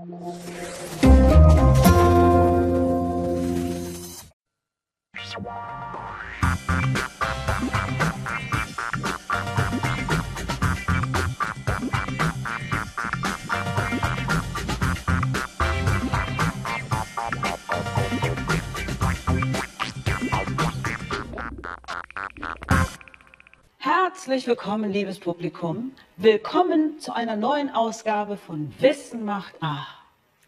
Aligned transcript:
Thank 0.00 1.02
you. 1.02 2.17
Herzlich 24.28 24.46
willkommen, 24.46 24.92
liebes 24.92 25.18
Publikum. 25.20 25.92
Willkommen 26.18 26.98
zu 26.98 27.14
einer 27.14 27.34
neuen 27.34 27.70
Ausgabe 27.70 28.36
von 28.36 28.70
Wissen 28.78 29.24
macht 29.24 29.54
A. 29.62 29.86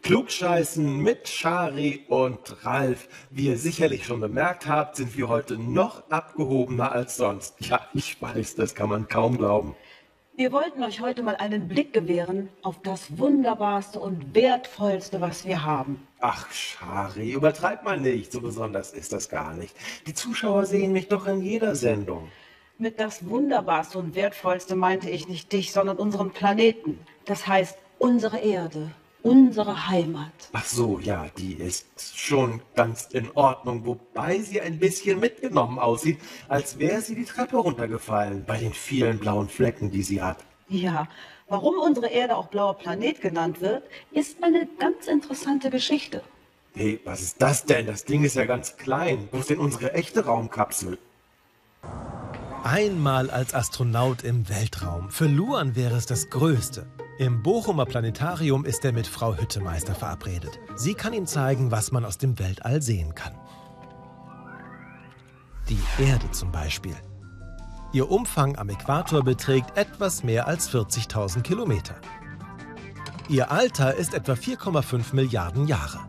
Klugscheißen 0.03 0.99
mit 0.99 1.27
Shari 1.27 2.05
und 2.09 2.63
Ralf. 2.67 3.09
Wie 3.31 3.47
ihr 3.47 3.57
sicherlich 3.57 4.05
schon 4.05 4.21
bemerkt 4.21 4.69
habt, 4.69 4.97
sind 4.97 5.17
wir 5.17 5.31
heute 5.31 5.57
noch 5.57 6.11
abgehobener 6.11 6.93
als 6.93 7.17
sonst. 7.17 7.55
Ja, 7.61 7.81
ich 7.95 8.21
weiß, 8.21 8.55
das 8.57 8.75
kann 8.75 8.91
man 8.91 9.09
kaum 9.09 9.39
glauben. 9.39 9.75
Wir 10.37 10.53
wollten 10.53 10.85
euch 10.85 11.01
heute 11.01 11.23
mal 11.23 11.37
einen 11.37 11.67
Blick 11.67 11.95
gewähren 11.95 12.51
auf 12.61 12.83
das 12.83 13.17
Wunderbarste 13.17 13.99
und 13.99 14.35
Wertvollste, 14.35 15.23
was 15.23 15.47
wir 15.47 15.65
haben. 15.65 16.07
Ach, 16.21 16.53
Shari, 16.53 17.33
übertreib 17.33 17.83
mal 17.83 17.99
nicht. 17.99 18.31
So 18.31 18.43
besonders 18.43 18.93
ist 18.93 19.15
das 19.15 19.31
gar 19.31 19.55
nicht. 19.55 19.75
Die 20.07 20.13
Zuschauer 20.13 20.67
sehen 20.67 20.93
mich 20.93 21.09
doch 21.09 21.27
in 21.27 21.41
jeder 21.41 21.75
Sendung. 21.75 22.31
Mit 22.81 22.99
das 22.99 23.29
Wunderbarste 23.29 23.99
und 23.99 24.15
Wertvollste 24.15 24.75
meinte 24.75 25.11
ich 25.11 25.29
nicht 25.29 25.53
dich, 25.53 25.71
sondern 25.71 25.99
unseren 25.99 26.31
Planeten. 26.31 26.99
Das 27.27 27.47
heißt 27.47 27.77
unsere 27.99 28.39
Erde, 28.39 28.91
unsere 29.23 29.89
Heimat. 29.89 30.33
Ach 30.55 30.65
so, 30.65 30.99
ja, 30.99 31.27
die 31.37 31.53
ist 31.57 31.87
schon 32.17 32.63
ganz 32.75 33.09
in 33.13 33.31
Ordnung, 33.35 33.85
wobei 33.85 34.39
sie 34.39 34.63
ein 34.63 34.79
bisschen 34.79 35.21
mitgenommen 35.21 35.79
aussieht, 35.79 36.21
als 36.49 36.79
wäre 36.79 37.03
sie 37.03 37.15
die 37.15 37.27
Treppe 37.27 37.59
runtergefallen 37.59 38.47
bei 38.47 38.57
den 38.57 38.73
vielen 38.73 39.19
blauen 39.19 39.51
Flecken, 39.51 39.91
die 39.91 40.03
sie 40.03 40.23
hat. 40.23 40.39
Ja, 40.71 41.07
warum 41.49 41.75
unsere 41.81 42.07
Erde 42.07 42.35
auch 42.35 42.47
blauer 42.47 42.79
Planet 42.79 43.21
genannt 43.21 43.61
wird, 43.61 43.83
ist 44.11 44.43
eine 44.43 44.67
ganz 44.79 45.07
interessante 45.07 45.69
Geschichte. 45.69 46.23
Hey, 46.75 46.99
was 47.05 47.21
ist 47.21 47.43
das 47.43 47.67
denn? 47.67 47.85
Das 47.85 48.07
Ding 48.07 48.25
ist 48.25 48.37
ja 48.37 48.47
ganz 48.47 48.79
klein. 48.79 49.29
Wo 49.33 49.37
ist 49.37 49.51
denn 49.51 49.59
unsere 49.59 49.93
echte 49.93 50.25
Raumkapsel? 50.25 50.97
Einmal 52.63 53.31
als 53.31 53.55
Astronaut 53.55 54.23
im 54.23 54.47
Weltraum. 54.51 55.09
Für 55.09 55.25
Luan 55.25 55.77
wäre 55.77 55.97
es 55.97 56.05
das 56.05 56.29
Größte. 56.29 56.87
Im 57.19 57.43
Bochumer 57.43 57.87
Planetarium 57.87 58.67
ist 58.67 58.85
er 58.85 58.93
mit 58.93 59.07
Frau 59.07 59.35
Hüttemeister 59.35 59.95
verabredet. 59.95 60.61
Sie 60.77 60.93
kann 60.93 61.15
ihm 61.15 61.27
zeigen, 61.27 61.71
was 61.71 61.91
man 61.91 62.05
aus 62.05 62.19
dem 62.19 62.39
Weltall 62.39 62.83
sehen 62.83 63.15
kann. 63.15 63.33
Die 65.71 65.81
Erde 66.03 66.31
zum 66.33 66.53
Beispiel. 66.53 66.97
Ihr 67.95 68.11
Umfang 68.11 68.57
am 68.57 68.69
Äquator 68.69 69.25
beträgt 69.25 69.79
etwas 69.79 70.23
mehr 70.23 70.47
als 70.47 70.71
40.000 70.71 71.41
Kilometer. 71.41 71.95
Ihr 73.31 73.51
Alter 73.51 73.95
ist 73.95 74.13
etwa 74.13 74.33
4,5 74.33 75.15
Milliarden 75.15 75.67
Jahre. 75.67 76.01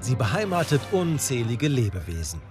Sie 0.00 0.16
beheimatet 0.16 0.80
unzählige 0.90 1.68
Lebewesen. 1.68 2.49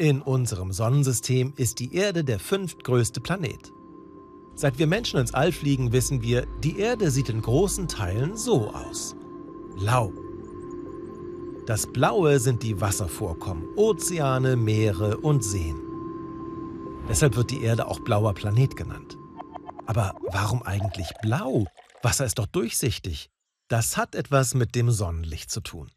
In 0.00 0.22
unserem 0.22 0.72
Sonnensystem 0.72 1.52
ist 1.58 1.78
die 1.78 1.94
Erde 1.94 2.24
der 2.24 2.38
fünftgrößte 2.38 3.20
Planet. 3.20 3.70
Seit 4.54 4.78
wir 4.78 4.86
Menschen 4.86 5.20
ins 5.20 5.34
All 5.34 5.52
fliegen, 5.52 5.92
wissen 5.92 6.22
wir, 6.22 6.46
die 6.64 6.78
Erde 6.78 7.10
sieht 7.10 7.28
in 7.28 7.42
großen 7.42 7.86
Teilen 7.86 8.34
so 8.34 8.70
aus. 8.70 9.14
Blau. 9.76 10.10
Das 11.66 11.86
Blaue 11.86 12.40
sind 12.40 12.62
die 12.62 12.80
Wasservorkommen, 12.80 13.66
Ozeane, 13.76 14.56
Meere 14.56 15.18
und 15.18 15.44
Seen. 15.44 15.78
Deshalb 17.06 17.36
wird 17.36 17.50
die 17.50 17.62
Erde 17.62 17.86
auch 17.86 18.00
blauer 18.00 18.32
Planet 18.32 18.74
genannt. 18.76 19.18
Aber 19.84 20.14
warum 20.32 20.62
eigentlich 20.62 21.10
blau? 21.20 21.66
Wasser 22.00 22.24
ist 22.24 22.38
doch 22.38 22.46
durchsichtig. 22.46 23.28
Das 23.68 23.98
hat 23.98 24.14
etwas 24.14 24.54
mit 24.54 24.74
dem 24.74 24.90
Sonnenlicht 24.90 25.50
zu 25.50 25.60
tun. 25.60 25.90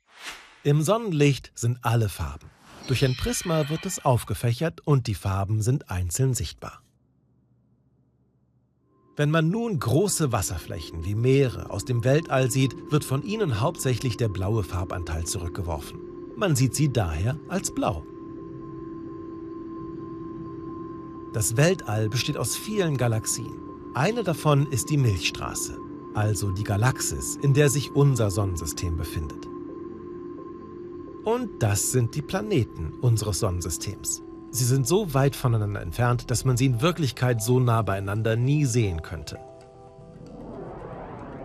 Im 0.66 0.82
Sonnenlicht 0.82 1.54
sind 1.56 1.80
alle 1.84 2.10
Farben. 2.10 2.50
Durch 2.88 3.06
ein 3.06 3.16
Prisma 3.16 3.70
wird 3.70 3.86
es 3.86 4.04
aufgefächert 4.04 4.82
und 4.86 5.08
die 5.08 5.16
Farben 5.16 5.62
sind 5.62 5.90
einzeln 5.90 6.34
sichtbar. 6.34 6.82
Wenn 9.16 9.32
man 9.32 9.50
nun 9.50 9.80
große 9.80 10.32
Wasserflächen 10.32 11.06
wie 11.06 11.16
Meere 11.16 11.70
aus 11.70 11.86
dem 11.86 12.04
Weltall 12.04 12.50
sieht, 12.50 12.76
wird 12.92 13.06
von 13.06 13.24
ihnen 13.24 13.62
hauptsächlich 13.62 14.18
der 14.18 14.28
blaue 14.28 14.64
Farbanteil 14.64 15.26
zurückgeworfen. 15.26 16.00
Man 16.36 16.56
sieht 16.56 16.76
sie 16.76 16.92
daher 16.92 17.38
als 17.48 17.74
blau. 17.74 18.04
Das 21.32 21.58
Weltall 21.58 22.10
besteht 22.10 22.38
aus 22.38 22.56
vielen 22.56 22.98
Galaxien. 22.98 23.54
Eine 23.94 24.24
davon 24.24 24.68
ist 24.72 24.90
die 24.90 24.98
Milchstraße, 24.98 25.78
also 26.16 26.52
die 26.52 26.64
Galaxis, 26.64 27.38
in 27.42 27.54
der 27.54 27.70
sich 27.70 27.92
unser 27.92 28.30
Sonnensystem 28.32 28.98
befindet. 28.98 29.53
Und 31.24 31.64
das 31.64 31.92
sind 31.92 32.16
die 32.16 32.22
Planeten 32.22 32.94
unseres 33.02 33.40
Sonnensystems. 33.40 34.22
Sie 34.52 34.66
sind 34.66 34.88
so 34.88 35.14
weit 35.14 35.36
voneinander 35.36 35.82
entfernt, 35.82 36.30
dass 36.30 36.46
man 36.46 36.58
sie 36.58 36.68
in 36.68 36.82
Wirklichkeit 36.82 37.42
so 37.42 37.60
nah 37.60 37.82
beieinander 37.82 38.36
nie 38.36 38.66
sehen 38.66 39.02
könnte. 39.02 39.40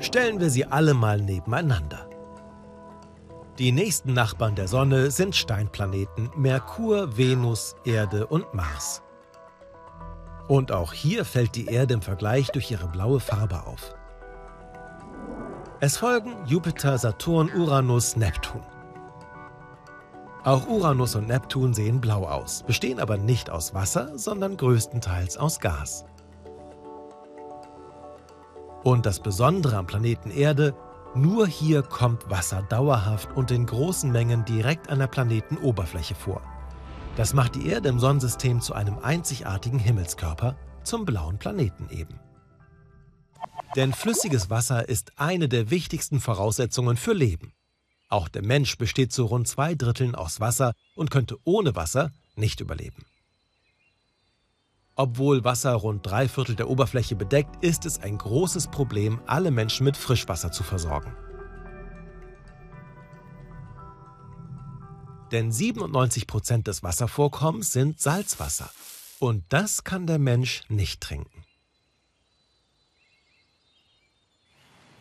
Stellen 0.01 0.41
wir 0.41 0.51
sie 0.51 0.67
alle 0.67 0.95
mal 0.95 1.21
nebeneinander. 1.21 2.09
Die 3.59 3.73
nächsten 3.73 4.13
Nachbarn 4.13 4.55
der 4.55 4.69
Sonne 4.69 5.11
sind 5.11 5.35
Steinplaneten 5.35 6.31
Merkur, 6.37 7.17
Venus, 7.17 7.75
Erde 7.85 8.27
und 8.27 8.53
Mars. 8.55 9.03
Und 10.47 10.71
auch 10.71 10.93
hier 10.93 11.25
fällt 11.25 11.57
die 11.57 11.67
Erde 11.67 11.95
im 11.95 12.03
Vergleich 12.03 12.51
durch 12.51 12.71
ihre 12.71 12.87
blaue 12.89 13.21
Farbe 13.21 13.67
auf. 13.67 13.95
Es 15.81 15.97
folgen 15.97 16.35
Jupiter, 16.47 16.99
Saturn, 16.99 17.51
Uranus, 17.55 18.17
Neptun. 18.17 18.63
Auch 20.45 20.69
Uranus 20.69 21.15
und 21.17 21.27
Neptun 21.29 21.75
sehen 21.75 22.01
blau 22.01 22.25
aus, 22.27 22.63
bestehen 22.67 23.01
aber 23.01 23.17
nicht 23.17 23.51
aus 23.51 23.75
Wasser, 23.75 24.17
sondern 24.17 24.57
größtenteils 24.57 25.37
aus 25.37 25.59
Gas. 25.61 26.05
Und 28.85 29.05
das 29.05 29.21
Besondere 29.21 29.77
am 29.77 29.87
Planeten 29.87 30.31
Erde, 30.31 30.75
nur 31.15 31.47
hier 31.47 31.83
kommt 31.83 32.31
Wasser 32.31 32.63
dauerhaft 32.63 33.37
und 33.37 33.51
in 33.51 33.67
großen 33.67 34.11
Mengen 34.13 34.45
direkt 34.45 34.89
an 34.89 35.01
der 35.01 35.09
Planetenoberfläche 35.09 36.15
vor. 36.15 36.41
Das 37.17 37.35
macht 37.35 37.57
die 37.57 37.67
Erde 37.67 37.89
im 37.89 37.99
Sonnensystem 37.99 38.61
zu 38.61 38.75
einem 38.75 38.99
einzigartigen 39.01 39.81
Himmelskörper, 39.81 40.57
zum 40.85 41.05
blauen 41.05 41.39
Planeten 41.39 41.89
eben. 41.91 42.21
Denn 43.75 43.93
flüssiges 43.93 44.49
Wasser 44.51 44.89
ist 44.89 45.13
eine 45.17 45.49
der 45.49 45.71
wichtigsten 45.71 46.21
Voraussetzungen 46.21 46.97
für 46.97 47.13
Leben. 47.13 47.53
Auch 48.09 48.29
der 48.29 48.43
Mensch 48.43 48.79
besteht 48.79 49.13
zu 49.13 49.25
rund 49.27 49.47
zwei 49.47 49.75
Dritteln 49.75 50.15
aus 50.15 50.41
Wasser 50.41 50.73
und 50.95 51.11
könnte 51.11 51.37
ohne 51.45 51.77
Wasser 51.77 52.11
nicht 52.37 52.61
überleben. 52.61 53.05
Obwohl 54.97 55.45
Wasser 55.45 55.75
rund 55.75 56.05
drei 56.05 56.27
Viertel 56.27 56.57
der 56.57 56.69
Oberfläche 56.69 57.15
bedeckt, 57.15 57.63
ist 57.63 57.87
es 57.87 58.01
ein 58.01 58.19
großes 58.19 58.69
Problem, 58.69 59.21
alle 59.27 59.51
Menschen 59.51 59.85
mit 59.85 59.97
Frischwasser 59.97 60.51
zu 60.51 60.65
versorgen. 60.65 61.15
Denn 65.31 65.53
97 65.53 66.27
Prozent 66.27 66.67
des 66.67 66.83
Wasservorkommens 66.83 67.71
sind 67.71 68.01
Salzwasser. 68.01 68.71
Und 69.21 69.45
das 69.51 69.85
kann 69.85 70.07
der 70.07 70.19
Mensch 70.19 70.63
nicht 70.69 71.01
trinken. 71.01 71.45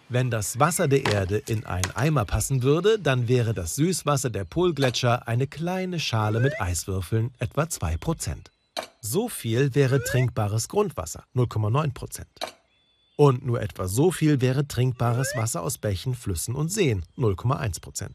Wenn 0.10 0.32
das 0.32 0.58
Wasser 0.58 0.88
der 0.88 1.06
Erde 1.06 1.38
in 1.38 1.66
einen 1.66 1.92
Eimer 1.92 2.24
passen 2.24 2.64
würde, 2.64 2.98
dann 2.98 3.28
wäre 3.28 3.54
das 3.54 3.76
Süßwasser 3.76 4.30
der 4.30 4.46
Polgletscher 4.46 5.28
eine 5.28 5.48
kleine 5.48 6.00
Schale 6.00 6.40
mit 6.40 6.62
Eiswürfeln, 6.62 7.32
etwa 7.40 7.64
2%. 7.64 8.36
So 9.02 9.28
viel 9.28 9.76
wäre 9.76 10.02
trinkbares 10.02 10.70
Grundwasser, 10.70 11.26
0,9%. 11.36 12.24
Und 13.18 13.46
nur 13.46 13.62
etwa 13.62 13.90
so 13.90 14.12
viel 14.12 14.40
wäre 14.40 14.66
trinkbares 14.66 15.34
Wasser 15.36 15.62
aus 15.62 15.78
Bächen, 15.78 16.16
Flüssen 16.16 16.56
und 16.56 16.72
Seen, 16.72 17.04
0,1%. 17.18 18.10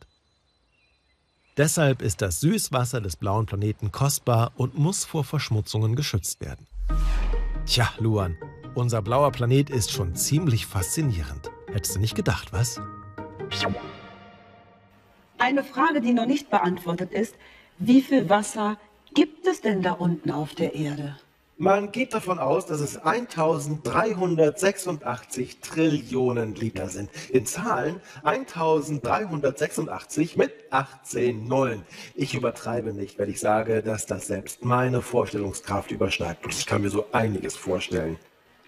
Deshalb 1.58 2.00
ist 2.00 2.22
das 2.22 2.40
Süßwasser 2.40 3.02
des 3.02 3.16
blauen 3.16 3.44
Planeten 3.44 3.92
kostbar 3.92 4.52
und 4.56 4.78
muss 4.78 5.04
vor 5.04 5.24
Verschmutzungen 5.24 5.94
geschützt 5.94 6.40
werden. 6.40 6.66
Tja, 7.66 7.90
Luan, 7.98 8.38
unser 8.74 9.02
blauer 9.02 9.30
Planet 9.30 9.68
ist 9.68 9.90
schon 9.90 10.14
ziemlich 10.14 10.64
faszinierend. 10.64 11.50
Hättest 11.72 11.96
du 11.96 12.00
nicht 12.00 12.14
gedacht, 12.14 12.52
was? 12.52 12.78
Eine 15.38 15.64
Frage, 15.64 16.02
die 16.02 16.12
noch 16.12 16.26
nicht 16.26 16.50
beantwortet 16.50 17.12
ist, 17.12 17.34
wie 17.78 18.02
viel 18.02 18.28
Wasser 18.28 18.76
gibt 19.14 19.46
es 19.46 19.62
denn 19.62 19.80
da 19.82 19.92
unten 19.92 20.30
auf 20.30 20.54
der 20.54 20.74
Erde? 20.74 21.16
Man 21.56 21.90
geht 21.92 22.12
davon 22.12 22.38
aus, 22.38 22.66
dass 22.66 22.80
es 22.80 22.98
1386 22.98 25.60
Trillionen 25.60 26.54
Liter 26.54 26.88
sind. 26.88 27.08
In 27.30 27.46
Zahlen 27.46 28.02
1386 28.24 30.36
mit 30.36 30.52
18 30.70 31.46
Nullen. 31.46 31.86
Ich 32.14 32.34
übertreibe 32.34 32.92
nicht, 32.92 33.18
wenn 33.18 33.30
ich 33.30 33.40
sage, 33.40 33.82
dass 33.82 34.04
das 34.06 34.26
selbst 34.26 34.62
meine 34.64 35.00
Vorstellungskraft 35.02 35.90
übersteigt. 35.90 36.44
Und 36.44 36.52
ich 36.52 36.66
kann 36.66 36.82
mir 36.82 36.90
so 36.90 37.06
einiges 37.12 37.56
vorstellen. 37.56 38.18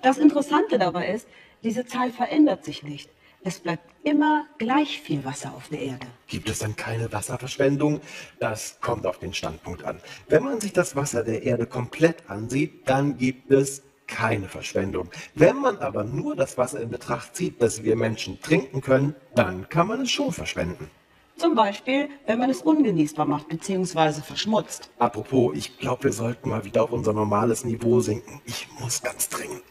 Das 0.03 0.19
Interessante 0.19 0.79
dabei 0.79 1.09
ist, 1.09 1.27
diese 1.65 1.87
Zahl 1.87 2.13
verändert 2.13 2.65
sich 2.65 2.83
nicht. 2.83 3.11
Es 3.43 3.59
bleibt 3.59 3.85
immer 4.05 4.47
gleich 4.59 5.01
viel 5.01 5.25
Wasser 5.25 5.53
auf 5.55 5.69
der 5.69 5.81
Erde. 5.81 6.07
Gibt 6.29 6.49
es 6.49 6.61
dann 6.61 6.77
keine 6.77 7.13
Wasserverschwendung? 7.13 8.01
Das 8.39 8.79
kommt 8.81 9.07
auf 9.07 9.19
den 9.19 9.35
Standpunkt 9.35 9.85
an. 9.85 10.01
Wenn 10.29 10.45
man 10.45 10.61
sich 10.61 10.73
das 10.73 10.95
Wasser 10.97 11.25
der 11.25 11.43
Erde 11.43 11.67
komplett 11.67 12.31
ansieht, 12.31 12.89
dann 12.89 13.19
gibt 13.19 13.51
es 13.51 13.83
keine 14.07 14.49
Verschwendung. 14.49 15.11
Wenn 15.35 15.57
man 15.57 15.79
aber 15.79 16.05
nur 16.05 16.37
das 16.37 16.57
Wasser 16.57 16.81
in 16.81 16.91
Betracht 16.91 17.37
zieht, 17.37 17.61
das 17.61 17.83
wir 17.83 17.97
Menschen 17.97 18.41
trinken 18.41 18.81
können, 18.81 19.15
dann 19.35 19.69
kann 19.69 19.89
man 19.89 20.03
es 20.03 20.11
schon 20.11 20.33
verschwenden. 20.33 20.91
Zum 21.37 21.55
Beispiel, 21.55 22.09
wenn 22.27 22.39
man 22.39 22.49
es 22.49 22.63
ungenießbar 22.63 23.27
macht 23.27 23.49
bzw. 23.49 24.23
verschmutzt. 24.23 24.91
Apropos, 24.99 25.57
ich 25.57 25.79
glaube, 25.79 26.05
wir 26.05 26.13
sollten 26.13 26.49
mal 26.49 26.65
wieder 26.65 26.85
auf 26.85 26.93
unser 26.93 27.13
normales 27.13 27.65
Niveau 27.65 28.01
sinken. 28.01 28.41
Ich 28.45 28.69
muss 28.79 29.03
ganz 29.03 29.29
dringend. 29.29 29.63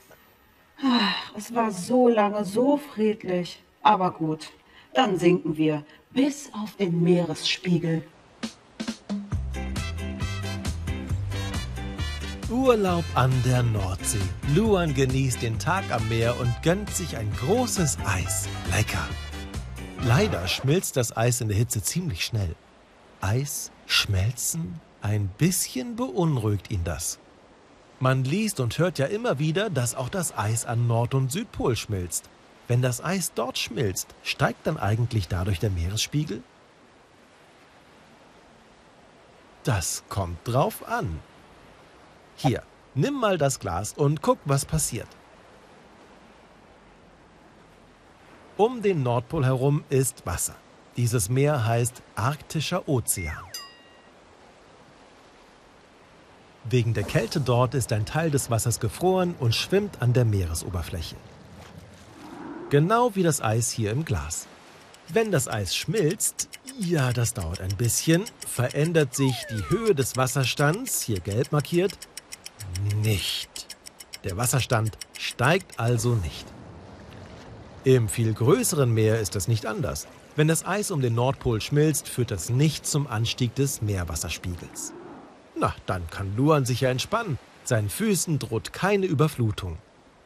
Es 1.36 1.54
war 1.56 1.72
so 1.72 2.08
lange 2.08 2.46
so 2.46 2.78
friedlich. 2.78 3.62
Aber 3.82 4.12
gut, 4.12 4.52
dann 4.94 5.18
sinken 5.18 5.58
wir 5.58 5.84
bis 6.12 6.52
auf 6.54 6.76
den 6.76 7.02
Meeresspiegel. 7.02 8.04
Urlaub 12.50 13.04
an 13.16 13.32
der 13.46 13.64
Nordsee. 13.64 14.20
Luan 14.54 14.94
genießt 14.94 15.42
den 15.42 15.58
Tag 15.58 15.84
am 15.92 16.08
Meer 16.08 16.40
und 16.40 16.54
gönnt 16.62 16.90
sich 16.92 17.18
ein 17.18 17.32
großes 17.34 17.98
Eis. 18.06 18.48
Lecker. 18.72 19.08
Leider 20.06 20.48
schmilzt 20.48 20.98
das 20.98 21.16
Eis 21.18 21.42
in 21.42 21.48
der 21.48 21.58
Hitze 21.58 21.82
ziemlich 21.82 22.24
schnell. 22.24 22.56
Eis 23.22 23.72
schmelzen? 23.88 24.80
Ein 25.02 25.30
bisschen 25.38 25.96
beunruhigt 25.96 26.70
ihn 26.72 26.84
das. 26.84 27.20
Man 28.04 28.26
liest 28.26 28.60
und 28.60 28.78
hört 28.80 29.00
ja 29.00 29.06
immer 29.06 29.40
wieder, 29.40 29.70
dass 29.70 29.96
auch 29.96 30.10
das 30.10 30.38
Eis 30.38 30.66
an 30.66 30.88
Nord- 30.88 31.14
und 31.14 31.32
Südpol 31.32 31.78
schmilzt. 31.78 32.30
Wenn 32.68 32.82
das 32.82 33.02
Eis 33.02 33.32
dort 33.34 33.58
schmilzt, 33.58 34.14
steigt 34.24 34.68
dann 34.68 34.76
eigentlich 34.76 35.30
dadurch 35.30 35.60
der 35.60 35.70
Meeresspiegel? 35.70 36.44
Das 39.64 40.04
kommt 40.10 40.38
drauf 40.44 40.86
an. 40.86 41.22
Hier, 42.36 42.64
nimm 42.94 43.14
mal 43.14 43.38
das 43.38 43.62
Glas 43.62 43.94
und 43.94 44.22
guck, 44.22 44.40
was 44.44 44.66
passiert. 44.66 45.08
Um 48.58 48.82
den 48.82 49.02
Nordpol 49.02 49.46
herum 49.46 49.86
ist 49.90 50.26
Wasser. 50.26 50.56
Dieses 50.98 51.30
Meer 51.30 51.66
heißt 51.66 52.04
Arktischer 52.16 52.86
Ozean. 52.90 53.53
Wegen 56.70 56.94
der 56.94 57.04
Kälte 57.04 57.42
dort 57.42 57.74
ist 57.74 57.92
ein 57.92 58.06
Teil 58.06 58.32
des 58.32 58.50
Wassers 58.50 58.80
gefroren 58.80 59.36
und 59.40 59.54
schwimmt 59.54 60.02
an 60.02 60.14
der 60.14 60.26
Meeresoberfläche. 60.26 61.16
Genau 62.70 63.16
wie 63.16 63.24
das 63.24 63.42
Eis 63.42 63.70
hier 63.70 63.92
im 63.92 64.06
Glas. 64.06 64.48
Wenn 65.10 65.32
das 65.32 65.48
Eis 65.48 65.76
schmilzt, 65.76 66.48
ja, 66.80 67.12
das 67.12 67.34
dauert 67.34 67.60
ein 67.60 67.76
bisschen, 67.76 68.24
verändert 68.48 69.14
sich 69.14 69.36
die 69.52 69.70
Höhe 69.70 69.94
des 69.94 70.16
Wasserstands, 70.16 71.02
hier 71.02 71.20
gelb 71.20 71.52
markiert, 71.52 71.98
nicht. 73.02 73.68
Der 74.24 74.38
Wasserstand 74.38 74.98
steigt 75.20 75.80
also 75.80 76.16
nicht. 76.16 76.46
Im 77.84 78.08
viel 78.08 78.34
größeren 78.34 78.92
Meer 78.92 79.20
ist 79.20 79.36
das 79.36 79.50
nicht 79.50 79.66
anders. 79.66 80.08
Wenn 80.38 80.48
das 80.48 80.66
Eis 80.66 80.90
um 80.90 81.02
den 81.02 81.14
Nordpol 81.14 81.60
schmilzt, 81.60 82.08
führt 82.08 82.32
das 82.32 82.50
nicht 82.50 82.88
zum 82.88 83.06
Anstieg 83.08 83.54
des 83.56 83.82
Meerwasserspiegels. 83.82 84.94
Na, 85.64 85.74
dann 85.86 86.10
kann 86.10 86.36
Luan 86.36 86.66
sich 86.66 86.82
ja 86.82 86.90
entspannen. 86.90 87.40
Seinen 87.64 87.88
Füßen 87.88 88.38
droht 88.38 88.74
keine 88.74 89.06
Überflutung. 89.06 89.78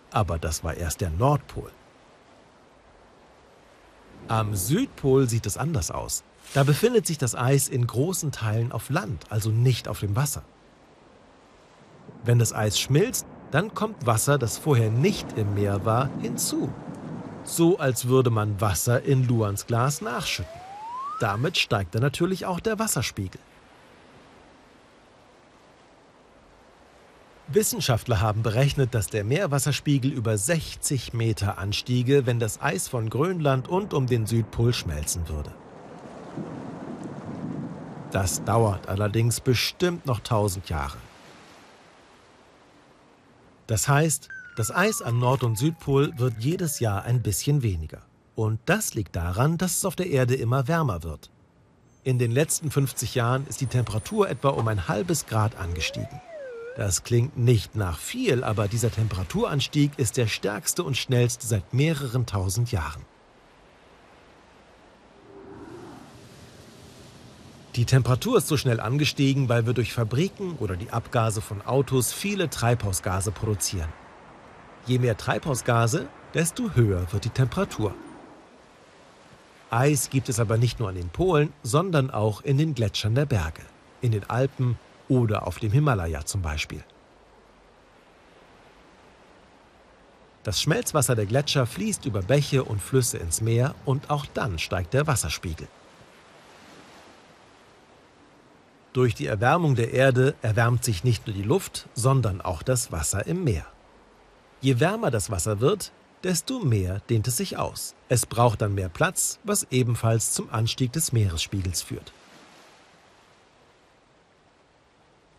Aber 0.09 0.39
das 0.39 0.63
war 0.63 0.73
erst 0.73 0.99
der 1.01 1.11
Nordpol. 1.11 1.69
Am 4.27 4.55
Südpol 4.55 5.29
sieht 5.29 5.45
es 5.45 5.55
anders 5.55 5.91
aus. 5.91 6.23
Da 6.55 6.63
befindet 6.63 7.05
sich 7.05 7.19
das 7.19 7.35
Eis 7.35 7.67
in 7.67 7.85
großen 7.85 8.31
Teilen 8.31 8.71
auf 8.71 8.89
Land, 8.89 9.25
also 9.29 9.51
nicht 9.51 9.87
auf 9.87 9.99
dem 9.99 10.15
Wasser. 10.15 10.41
Wenn 12.23 12.39
das 12.39 12.51
Eis 12.51 12.79
schmilzt, 12.79 13.27
dann 13.51 13.75
kommt 13.75 14.07
Wasser, 14.07 14.39
das 14.39 14.57
vorher 14.57 14.89
nicht 14.89 15.37
im 15.37 15.53
Meer 15.53 15.85
war, 15.85 16.09
hinzu. 16.19 16.73
So 17.43 17.77
als 17.77 18.07
würde 18.07 18.31
man 18.31 18.59
Wasser 18.59 19.03
in 19.03 19.27
Luans 19.27 19.67
Glas 19.67 20.01
nachschütten. 20.01 20.59
Damit 21.19 21.59
steigt 21.59 21.93
dann 21.93 22.01
natürlich 22.01 22.47
auch 22.47 22.59
der 22.59 22.79
Wasserspiegel. 22.79 23.39
Wissenschaftler 27.49 28.19
haben 28.19 28.43
berechnet, 28.43 28.93
dass 28.93 29.07
der 29.07 29.23
Meerwasserspiegel 29.23 30.11
über 30.11 30.37
60 30.37 31.13
Meter 31.13 31.57
anstiege, 31.57 32.25
wenn 32.25 32.39
das 32.39 32.61
Eis 32.61 32.89
von 32.89 33.09
Grönland 33.09 33.69
und 33.69 33.93
um 33.93 34.05
den 34.05 34.25
Südpol 34.25 34.73
schmelzen 34.73 35.29
würde. 35.29 35.53
Das 38.11 38.43
dauert 38.43 38.89
allerdings 38.89 39.39
bestimmt 39.39 40.05
noch 40.05 40.19
1000 40.19 40.69
Jahre. 40.69 40.97
Das 43.67 43.87
heißt, 43.87 44.29
das 44.57 44.73
Eis 44.73 45.01
am 45.01 45.19
Nord- 45.19 45.43
und 45.43 45.57
Südpol 45.57 46.13
wird 46.17 46.33
jedes 46.39 46.79
Jahr 46.79 47.03
ein 47.03 47.21
bisschen 47.21 47.63
weniger. 47.63 48.01
Und 48.35 48.59
das 48.65 48.93
liegt 48.93 49.15
daran, 49.15 49.57
dass 49.57 49.77
es 49.77 49.85
auf 49.85 49.95
der 49.95 50.07
Erde 50.07 50.35
immer 50.35 50.67
wärmer 50.67 51.03
wird. 51.03 51.29
In 52.03 52.19
den 52.19 52.31
letzten 52.31 52.71
50 52.71 53.15
Jahren 53.15 53.45
ist 53.47 53.61
die 53.61 53.67
Temperatur 53.67 54.29
etwa 54.29 54.49
um 54.49 54.67
ein 54.67 54.87
halbes 54.87 55.25
Grad 55.25 55.55
angestiegen. 55.57 56.21
Das 56.77 57.03
klingt 57.03 57.35
nicht 57.35 57.75
nach 57.75 57.97
viel, 57.97 58.43
aber 58.43 58.67
dieser 58.67 58.91
Temperaturanstieg 58.91 59.97
ist 59.97 60.15
der 60.15 60.27
stärkste 60.27 60.83
und 60.83 60.95
schnellste 60.95 61.47
seit 61.47 61.73
mehreren 61.73 62.27
tausend 62.27 62.71
Jahren. 62.71 63.03
Die 67.75 67.85
Temperatur 67.85 68.37
ist 68.37 68.47
so 68.47 68.57
schnell 68.57 68.79
angestiegen, 68.79 69.49
weil 69.49 69.65
wir 69.65 69.73
durch 69.73 69.91
Fabriken 69.91 70.55
oder 70.59 70.75
die 70.75 70.91
Abgase 70.91 71.41
von 71.41 71.63
Autos 71.63 72.13
viele 72.13 72.47
Treibhausgase 72.47 73.31
produzieren. 73.31 73.89
Je 74.85 74.99
mehr 74.99 75.17
Treibhausgase, 75.17 76.07
desto 76.35 76.75
höher 76.75 77.11
wird 77.11 77.25
die 77.25 77.29
Temperatur. 77.29 77.95
Eis 79.71 80.11
gibt 80.11 80.29
es 80.29 80.39
aber 80.39 80.57
nicht 80.57 80.79
nur 80.79 80.89
an 80.89 80.95
den 80.95 81.09
Polen, 81.09 81.51
sondern 81.63 82.11
auch 82.11 82.41
in 82.41 82.59
den 82.59 82.75
Gletschern 82.75 83.15
der 83.15 83.25
Berge, 83.25 83.63
in 84.01 84.11
den 84.11 84.29
Alpen 84.29 84.77
oder 85.07 85.47
auf 85.47 85.59
dem 85.59 85.71
Himalaya 85.71 86.25
zum 86.25 86.41
Beispiel. 86.41 86.83
Das 90.43 90.61
Schmelzwasser 90.61 91.15
der 91.15 91.25
Gletscher 91.25 91.65
fließt 91.65 92.05
über 92.05 92.21
Bäche 92.21 92.63
und 92.63 92.81
Flüsse 92.81 93.17
ins 93.17 93.41
Meer 93.41 93.75
und 93.83 94.09
auch 94.09 94.25
dann 94.25 94.59
steigt 94.59 94.93
der 94.93 95.05
Wasserspiegel. 95.05 95.67
Durch 98.93 99.13
die 99.13 99.27
Erwärmung 99.27 99.75
der 99.75 99.91
Erde 99.91 100.35
erwärmt 100.41 100.83
sich 100.83 101.03
nicht 101.03 101.27
nur 101.27 101.35
die 101.35 101.43
Luft, 101.43 101.87
sondern 101.93 102.41
auch 102.41 102.63
das 102.63 102.91
Wasser 102.91 103.27
im 103.27 103.43
Meer. 103.43 103.65
Je 104.61 104.79
wärmer 104.79 105.11
das 105.11 105.29
Wasser 105.29 105.59
wird, 105.59 105.91
desto 106.23 106.59
mehr 106.59 107.01
dehnt 107.09 107.27
es 107.27 107.37
sich 107.37 107.57
aus. 107.57 107.93
Es 108.09 108.25
braucht 108.25 108.61
dann 108.61 108.73
mehr 108.73 108.89
Platz, 108.89 109.39
was 109.43 109.67
ebenfalls 109.69 110.31
zum 110.31 110.49
Anstieg 110.49 110.93
des 110.93 111.11
Meeresspiegels 111.11 111.81
führt. 111.81 112.11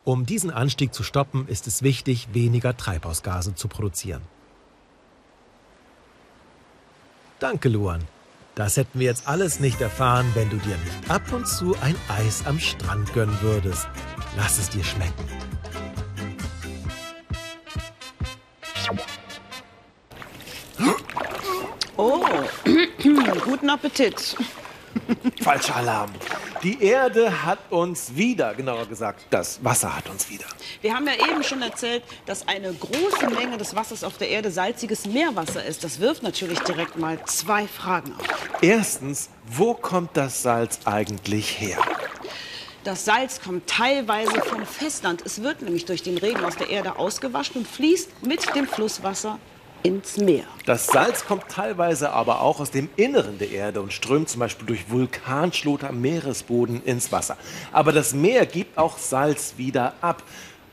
Um 0.09 0.25
diesen 0.25 0.51
Anstieg 0.51 0.95
zu 0.95 1.03
stoppen, 1.03 1.47
ist 1.49 1.67
es 1.67 1.83
wichtig, 1.83 2.29
weniger 2.33 2.75
Treibhausgase 2.75 3.55
zu 3.55 3.69
produzieren. 3.69 4.23
Danke, 7.41 7.69
Luan. 7.69 8.03
Das 8.55 8.79
hätten 8.79 9.01
wir 9.01 9.07
jetzt 9.07 9.29
alles 9.29 9.61
nicht 9.61 9.83
erfahren, 9.83 10.31
wenn 10.33 10.49
du 10.49 10.57
dir 10.57 10.79
nicht 10.79 11.11
ab 11.11 11.31
und 11.31 11.47
zu 11.47 11.77
ein 11.83 11.95
Eis 12.09 12.47
am 12.47 12.59
Strand 12.59 13.13
gönnen 13.13 13.37
würdest. 13.43 13.87
Lass 14.35 14.57
es 14.57 14.71
dir 14.71 14.83
schmecken. 14.83 15.13
Oh, 21.99 22.25
guten 23.45 23.69
Appetit. 23.69 24.39
Falscher 25.43 25.77
Alarm. 25.77 26.13
Die 26.65 26.83
Erde 26.83 27.45
hat 27.45 27.61
uns 27.71 28.17
wieder, 28.17 28.53
genauer 28.53 28.87
gesagt, 28.87 29.27
das 29.31 29.63
Wasser 29.63 29.95
hat 29.95 30.09
uns 30.09 30.29
wieder. 30.29 30.47
Wir 30.81 30.93
haben 30.93 31.07
ja 31.07 31.15
eben 31.15 31.45
schon 31.45 31.63
erzählt, 31.63 32.03
dass 32.27 32.49
eine 32.49 32.73
große 32.73 33.31
Menge 33.31 33.59
des 33.59 33.77
Wassers 33.77 34.03
auf 34.03 34.19
der 34.19 34.29
Erde 34.29 34.51
salziges 34.51 35.07
Meerwasser 35.07 35.65
ist. 35.65 35.85
Das 35.85 36.01
wirft 36.01 36.25
natürlich 36.25 36.59
direkt 36.61 36.99
mal 36.99 37.25
zwei 37.27 37.69
Fragen 37.69 38.13
auf. 38.19 38.27
Erstens, 38.61 39.31
wo 39.47 39.75
kommt 39.75 40.17
das 40.17 40.43
Salz 40.43 40.81
eigentlich 40.85 41.61
her? 41.61 41.79
Das 42.83 43.05
Salz 43.05 43.41
kommt 43.41 43.69
teilweise 43.69 44.41
vom 44.41 44.67
Festland. 44.67 45.23
Es 45.25 45.43
wird 45.43 45.63
nämlich 45.63 45.85
durch 45.85 46.03
den 46.03 46.19
Regen 46.19 46.45
aus 46.45 46.57
der 46.57 46.71
Erde 46.71 46.97
ausgewaschen 46.97 47.59
und 47.59 47.69
fließt 47.69 48.27
mit 48.27 48.55
dem 48.57 48.67
Flusswasser 48.67 49.39
ins 49.83 50.17
Meer. 50.17 50.45
Das 50.67 50.87
Salz 50.87 51.25
kommt 51.25 51.49
teilweise 51.49 52.13
aber 52.13 52.41
auch 52.41 52.61
aus 52.61 52.71
dem 52.71 52.89
Inneren 52.97 53.39
der 53.39 53.51
Erde 53.51 53.81
und 53.81 53.93
strömt 53.93 54.29
zum 54.29 54.41
Beispiel 54.41 54.67
durch 54.67 54.91
Vulkanschlot 54.91 55.85
am 55.85 56.01
Meeresboden 56.01 56.83
ins 56.85 57.13
Wasser. 57.13 57.37
Aber 57.73 57.93
das 57.93 58.15
Meer 58.15 58.47
gibt 58.47 58.77
auch 58.79 58.99
Salz 58.99 59.55
wieder 59.57 59.95
ab. 60.01 60.23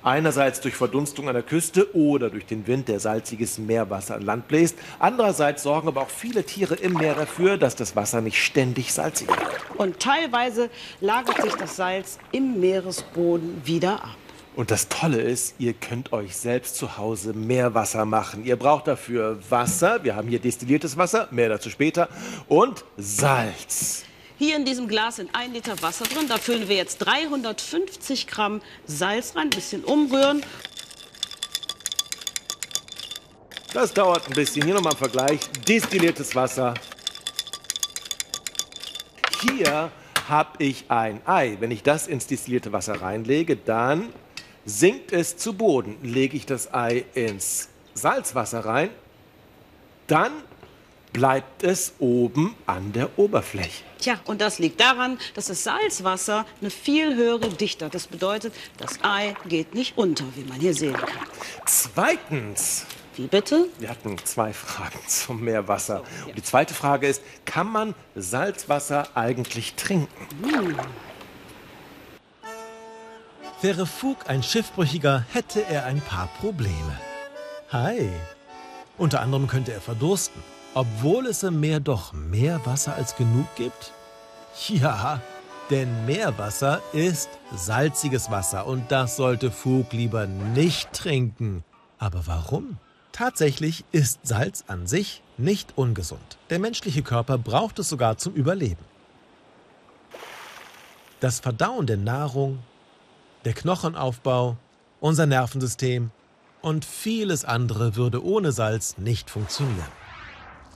Einerseits 0.04 0.62
durch 0.62 0.76
Verdunstung 0.76 1.28
an 1.30 1.34
der 1.34 1.42
Küste 1.42 1.96
oder 1.96 2.30
durch 2.30 2.46
den 2.46 2.68
Wind, 2.68 2.90
der 2.90 3.00
salziges 3.00 3.58
Meerwasser 3.58 4.14
an 4.14 4.22
Land 4.22 4.48
bläst. 4.48 4.78
Andererseits 5.00 5.64
sorgen 5.64 5.88
aber 5.88 6.02
auch 6.02 6.12
viele 6.12 6.44
Tiere 6.44 6.76
im 6.76 6.94
Meer 6.94 7.16
dafür, 7.16 7.58
dass 7.58 7.76
das 7.76 7.96
Wasser 7.96 8.22
nicht 8.22 8.44
ständig 8.44 8.94
salzig 8.94 9.28
wird. 9.28 9.40
Und 9.78 10.00
teilweise 10.00 10.70
lagert 11.02 11.42
sich 11.42 11.56
das 11.56 11.76
Salz 11.76 12.20
im 12.32 12.60
Meeresboden 12.60 13.64
wieder 13.66 14.04
ab. 14.04 14.18
Und 14.56 14.72
das 14.72 14.88
Tolle 14.88 15.20
ist, 15.20 15.56
ihr 15.60 15.74
könnt 15.74 16.14
euch 16.14 16.38
selbst 16.38 16.78
zu 16.78 16.98
Hause 16.98 17.34
Meerwasser 17.34 18.06
machen. 18.06 18.46
Ihr 18.46 18.56
braucht 18.56 18.88
dafür 18.88 19.38
Wasser, 19.50 20.04
wir 20.06 20.16
haben 20.16 20.30
hier 20.30 20.40
destilliertes 20.40 20.96
Wasser, 20.96 21.28
mehr 21.32 21.50
dazu 21.50 21.70
später, 21.70 22.08
und 22.48 22.86
Salz. 22.96 24.04
Hier 24.38 24.56
in 24.56 24.64
diesem 24.64 24.88
Glas 24.88 25.18
sind 25.18 25.30
ein 25.34 25.52
Liter 25.52 25.82
Wasser 25.82 26.06
drin. 26.06 26.28
Da 26.30 26.38
füllen 26.38 26.70
wir 26.70 26.76
jetzt 26.78 27.00
350 27.00 28.28
Gramm 28.28 28.62
Salz 28.86 29.36
rein, 29.36 29.48
ein 29.48 29.50
bisschen 29.50 29.84
umrühren. 29.84 30.42
Das 33.74 33.94
dauert 33.94 34.28
ein 34.28 34.34
bisschen. 34.34 34.64
Hier 34.64 34.74
nochmal 34.74 34.94
ein 34.94 34.98
Vergleich. 34.98 35.40
Destilliertes 35.68 36.34
Wasser. 36.34 36.74
Hier 39.42 39.92
habe 40.30 40.64
ich 40.64 40.86
ein 40.90 41.22
Ei. 41.26 41.58
Wenn 41.60 41.72
ich 41.72 41.84
das 41.84 42.08
ins 42.08 42.28
destillierte 42.28 42.72
Wasser 42.72 43.02
reinlege, 43.02 43.58
dann 43.58 44.14
sinkt 44.66 45.12
es 45.12 45.38
zu 45.38 45.54
Boden. 45.54 45.98
Lege 46.04 46.36
ich 46.36 46.46
das 46.46 46.74
Ei 46.74 47.06
ins 47.14 47.70
Salzwasser 47.94 48.66
rein, 48.66 48.90
dann 50.08 50.32
bleibt 51.14 51.64
es 51.64 51.94
oben 52.00 52.56
an 52.66 52.92
der 52.92 53.18
Oberfläche. 53.18 53.84
Tja, 54.00 54.20
und 54.26 54.42
das 54.42 54.60
liegt 54.60 54.82
daran, 54.82 55.18
dass 55.34 55.46
das 55.46 55.64
Salzwasser 55.64 56.46
eine 56.60 56.70
viel 56.70 57.16
höhere 57.16 57.48
Dichte 57.50 57.86
hat. 57.86 57.96
Das 57.96 58.08
bedeutet, 58.08 58.54
das 58.78 59.00
Ei 59.02 59.34
geht 59.48 59.74
nicht 59.74 59.98
unter, 59.98 60.26
wie 60.36 60.44
man 60.44 60.60
hier 60.60 60.74
sehen 60.74 60.98
kann. 60.98 61.10
Zweitens. 61.66 62.86
Wie 63.16 63.28
bitte? 63.28 63.70
Wir 63.80 63.90
hatten 63.90 64.18
zwei 64.26 64.52
Fragen 64.52 65.00
zum 65.08 65.42
Meerwasser. 65.42 66.04
Und 66.28 66.36
die 66.36 66.44
zweite 66.44 66.74
Frage 66.74 67.08
ist, 67.08 67.22
kann 67.46 67.68
man 67.68 67.96
Salzwasser 68.16 69.16
eigentlich 69.16 69.76
trinken? 69.76 70.28
Hm. 70.44 70.76
Wäre 73.66 73.88
Fug 73.88 74.30
ein 74.30 74.44
Schiffbrüchiger, 74.44 75.26
hätte 75.34 75.66
er 75.66 75.86
ein 75.86 76.00
paar 76.00 76.28
Probleme. 76.40 77.00
Hi. 77.72 78.12
Unter 79.00 79.22
anderem 79.22 79.48
könnte 79.48 79.74
er 79.74 79.82
verdursten 79.82 80.44
obwohl 80.76 81.26
es 81.26 81.42
im 81.42 81.60
Meer 81.62 81.80
doch 81.80 82.14
mehr 82.14 82.64
Wasser 82.66 82.96
als 82.96 83.16
genug 83.16 83.48
gibt? 83.56 83.94
Ja, 84.68 85.22
denn 85.70 86.06
Meerwasser 86.06 86.82
ist 86.94 87.30
salziges 87.56 88.30
Wasser 88.30 88.68
und 88.68 88.92
das 88.92 89.16
sollte 89.16 89.52
Fug 89.52 89.94
lieber 89.94 90.28
nicht 90.28 90.92
trinken. 90.94 91.64
Aber 91.98 92.28
warum? 92.28 92.78
Tatsächlich 93.14 93.86
ist 93.94 94.20
Salz 94.28 94.66
an 94.68 94.86
sich 94.86 95.24
nicht 95.38 95.78
ungesund. 95.78 96.38
Der 96.50 96.60
menschliche 96.60 97.02
Körper 97.02 97.38
braucht 97.38 97.80
es 97.80 97.90
sogar 97.90 98.18
zum 98.18 98.34
Überleben. 98.34 98.84
Das 101.22 101.40
Verdauen 101.40 101.88
der 101.88 101.98
Nahrung, 101.98 102.60
der 103.46 103.54
Knochenaufbau, 103.54 104.58
unser 105.00 105.28
Nervensystem 105.28 106.12
und 106.62 106.84
vieles 106.84 107.46
andere 107.46 107.96
würde 107.96 108.26
ohne 108.26 108.52
Salz 108.52 108.98
nicht 108.98 109.30
funktionieren. 109.30 109.92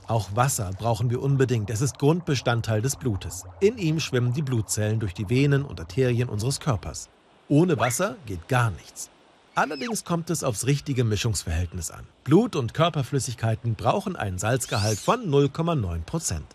Auch 0.06 0.30
Wasser 0.34 0.70
brauchen 0.76 1.10
wir 1.10 1.22
unbedingt. 1.22 1.70
Es 1.70 1.80
ist 1.80 1.98
Grundbestandteil 1.98 2.82
des 2.82 2.96
Blutes. 2.96 3.44
In 3.60 3.78
ihm 3.78 4.00
schwimmen 4.00 4.32
die 4.32 4.42
Blutzellen 4.42 4.98
durch 4.98 5.14
die 5.14 5.28
Venen 5.28 5.64
und 5.64 5.78
Arterien 5.80 6.28
unseres 6.28 6.58
Körpers. 6.58 7.08
Ohne 7.48 7.78
Wasser 7.78 8.16
geht 8.26 8.48
gar 8.48 8.70
nichts. 8.70 9.10
Allerdings 9.54 10.04
kommt 10.04 10.30
es 10.30 10.44
aufs 10.44 10.66
richtige 10.66 11.04
Mischungsverhältnis 11.04 11.90
an. 11.90 12.06
Blut 12.24 12.56
und 12.56 12.74
Körperflüssigkeiten 12.74 13.74
brauchen 13.74 14.16
einen 14.16 14.38
Salzgehalt 14.38 14.98
von 14.98 15.28
0,9 15.28 16.02
Prozent. 16.02 16.46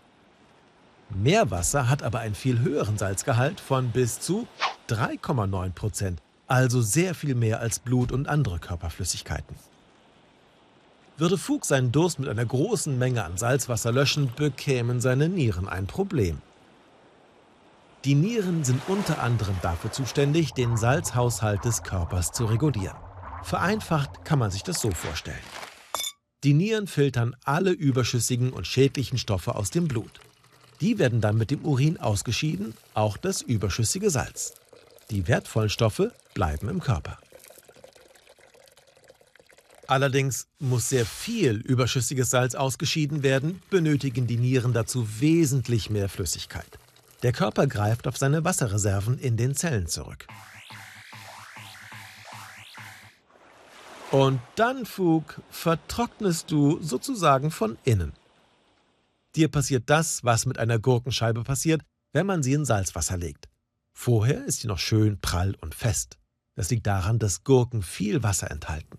Meerwasser 1.10 1.88
hat 1.88 2.02
aber 2.02 2.20
einen 2.20 2.34
viel 2.34 2.60
höheren 2.60 2.98
Salzgehalt 2.98 3.60
von 3.60 3.90
bis 3.90 4.20
zu 4.20 4.46
3,9 4.88 5.70
Prozent, 5.70 6.22
also 6.46 6.80
sehr 6.82 7.14
viel 7.14 7.34
mehr 7.34 7.60
als 7.60 7.78
Blut 7.78 8.12
und 8.12 8.28
andere 8.28 8.58
Körperflüssigkeiten. 8.58 9.56
Würde 11.16 11.38
Fug 11.38 11.64
seinen 11.64 11.92
Durst 11.92 12.18
mit 12.18 12.28
einer 12.28 12.44
großen 12.44 12.98
Menge 12.98 13.24
an 13.24 13.38
Salzwasser 13.38 13.90
löschen, 13.90 14.32
bekämen 14.36 15.00
seine 15.00 15.28
Nieren 15.28 15.68
ein 15.68 15.86
Problem. 15.86 16.42
Die 18.04 18.14
Nieren 18.14 18.64
sind 18.64 18.82
unter 18.86 19.22
anderem 19.22 19.56
dafür 19.62 19.90
zuständig, 19.90 20.52
den 20.52 20.76
Salzhaushalt 20.76 21.64
des 21.64 21.82
Körpers 21.82 22.32
zu 22.32 22.44
regulieren. 22.44 22.96
Vereinfacht 23.42 24.24
kann 24.24 24.38
man 24.38 24.50
sich 24.50 24.62
das 24.62 24.80
so 24.80 24.90
vorstellen. 24.90 25.36
Die 26.44 26.52
Nieren 26.52 26.86
filtern 26.86 27.34
alle 27.44 27.70
überschüssigen 27.70 28.52
und 28.52 28.66
schädlichen 28.66 29.18
Stoffe 29.18 29.54
aus 29.54 29.70
dem 29.70 29.88
Blut. 29.88 30.20
Die 30.80 30.98
werden 30.98 31.20
dann 31.20 31.36
mit 31.36 31.50
dem 31.50 31.64
Urin 31.64 31.98
ausgeschieden, 31.98 32.74
auch 32.94 33.16
das 33.16 33.42
überschüssige 33.42 34.10
Salz. 34.10 34.54
Die 35.10 35.28
wertvollen 35.28 35.70
Stoffe 35.70 36.12
bleiben 36.34 36.68
im 36.68 36.80
Körper. 36.80 37.18
Allerdings 39.86 40.48
muss 40.58 40.88
sehr 40.88 41.06
viel 41.06 41.58
überschüssiges 41.58 42.30
Salz 42.30 42.56
ausgeschieden 42.56 43.22
werden, 43.22 43.62
benötigen 43.70 44.26
die 44.26 44.36
Nieren 44.36 44.72
dazu 44.72 45.06
wesentlich 45.20 45.90
mehr 45.90 46.08
Flüssigkeit. 46.08 46.78
Der 47.22 47.32
Körper 47.32 47.66
greift 47.66 48.08
auf 48.08 48.16
seine 48.16 48.44
Wasserreserven 48.44 49.18
in 49.18 49.36
den 49.36 49.54
Zellen 49.54 49.86
zurück. 49.86 50.26
Und 54.10 54.40
dann, 54.56 54.86
Fug, 54.86 55.40
vertrocknest 55.50 56.50
du 56.50 56.80
sozusagen 56.82 57.50
von 57.50 57.78
innen. 57.84 58.12
Dir 59.36 59.48
passiert 59.48 59.90
das, 59.90 60.24
was 60.24 60.46
mit 60.46 60.58
einer 60.58 60.78
Gurkenscheibe 60.78 61.44
passiert, 61.44 61.82
wenn 62.12 62.26
man 62.26 62.42
sie 62.42 62.54
in 62.54 62.64
Salzwasser 62.64 63.18
legt. 63.18 63.48
Vorher 63.92 64.44
ist 64.46 64.60
sie 64.60 64.66
noch 64.66 64.78
schön 64.78 65.20
prall 65.20 65.54
und 65.60 65.74
fest. 65.74 66.18
Das 66.54 66.70
liegt 66.70 66.86
daran, 66.86 67.18
dass 67.18 67.44
Gurken 67.44 67.82
viel 67.82 68.22
Wasser 68.22 68.50
enthalten. 68.50 68.98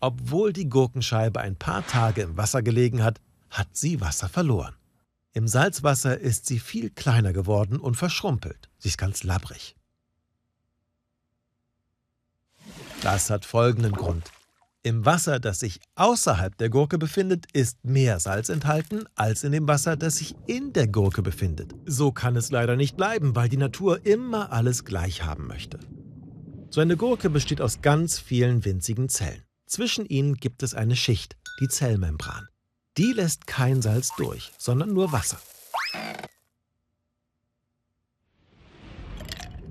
Obwohl 0.00 0.52
die 0.52 0.68
Gurkenscheibe 0.68 1.40
ein 1.40 1.56
paar 1.56 1.86
Tage 1.86 2.22
im 2.22 2.36
Wasser 2.36 2.62
gelegen 2.62 3.02
hat, 3.02 3.20
hat 3.48 3.68
sie 3.72 4.00
Wasser 4.00 4.28
verloren. 4.28 4.74
Im 5.32 5.48
Salzwasser 5.48 6.18
ist 6.18 6.44
sie 6.44 6.58
viel 6.58 6.90
kleiner 6.90 7.32
geworden 7.32 7.80
und 7.80 7.94
verschrumpelt. 7.94 8.68
Sie 8.78 8.88
ist 8.88 8.98
ganz 8.98 9.22
labbrig. 9.22 9.76
Das 13.00 13.30
hat 13.30 13.46
folgenden 13.46 13.92
Grund. 13.92 14.30
Im 14.84 15.06
Wasser, 15.06 15.38
das 15.38 15.60
sich 15.60 15.78
außerhalb 15.94 16.56
der 16.58 16.68
Gurke 16.68 16.98
befindet, 16.98 17.46
ist 17.52 17.84
mehr 17.84 18.18
Salz 18.18 18.48
enthalten 18.48 19.04
als 19.14 19.44
in 19.44 19.52
dem 19.52 19.68
Wasser, 19.68 19.96
das 19.96 20.16
sich 20.16 20.34
in 20.48 20.72
der 20.72 20.88
Gurke 20.88 21.22
befindet. 21.22 21.72
So 21.86 22.10
kann 22.10 22.34
es 22.34 22.50
leider 22.50 22.74
nicht 22.74 22.96
bleiben, 22.96 23.36
weil 23.36 23.48
die 23.48 23.56
Natur 23.56 24.04
immer 24.04 24.50
alles 24.50 24.84
gleich 24.84 25.22
haben 25.24 25.46
möchte. 25.46 25.78
So 26.70 26.80
eine 26.80 26.96
Gurke 26.96 27.30
besteht 27.30 27.60
aus 27.60 27.80
ganz 27.80 28.18
vielen 28.18 28.64
winzigen 28.64 29.08
Zellen. 29.08 29.44
Zwischen 29.66 30.04
ihnen 30.04 30.34
gibt 30.34 30.64
es 30.64 30.74
eine 30.74 30.96
Schicht, 30.96 31.36
die 31.60 31.68
Zellmembran. 31.68 32.48
Die 32.98 33.12
lässt 33.12 33.46
kein 33.46 33.82
Salz 33.82 34.10
durch, 34.16 34.50
sondern 34.58 34.92
nur 34.92 35.12
Wasser. 35.12 35.38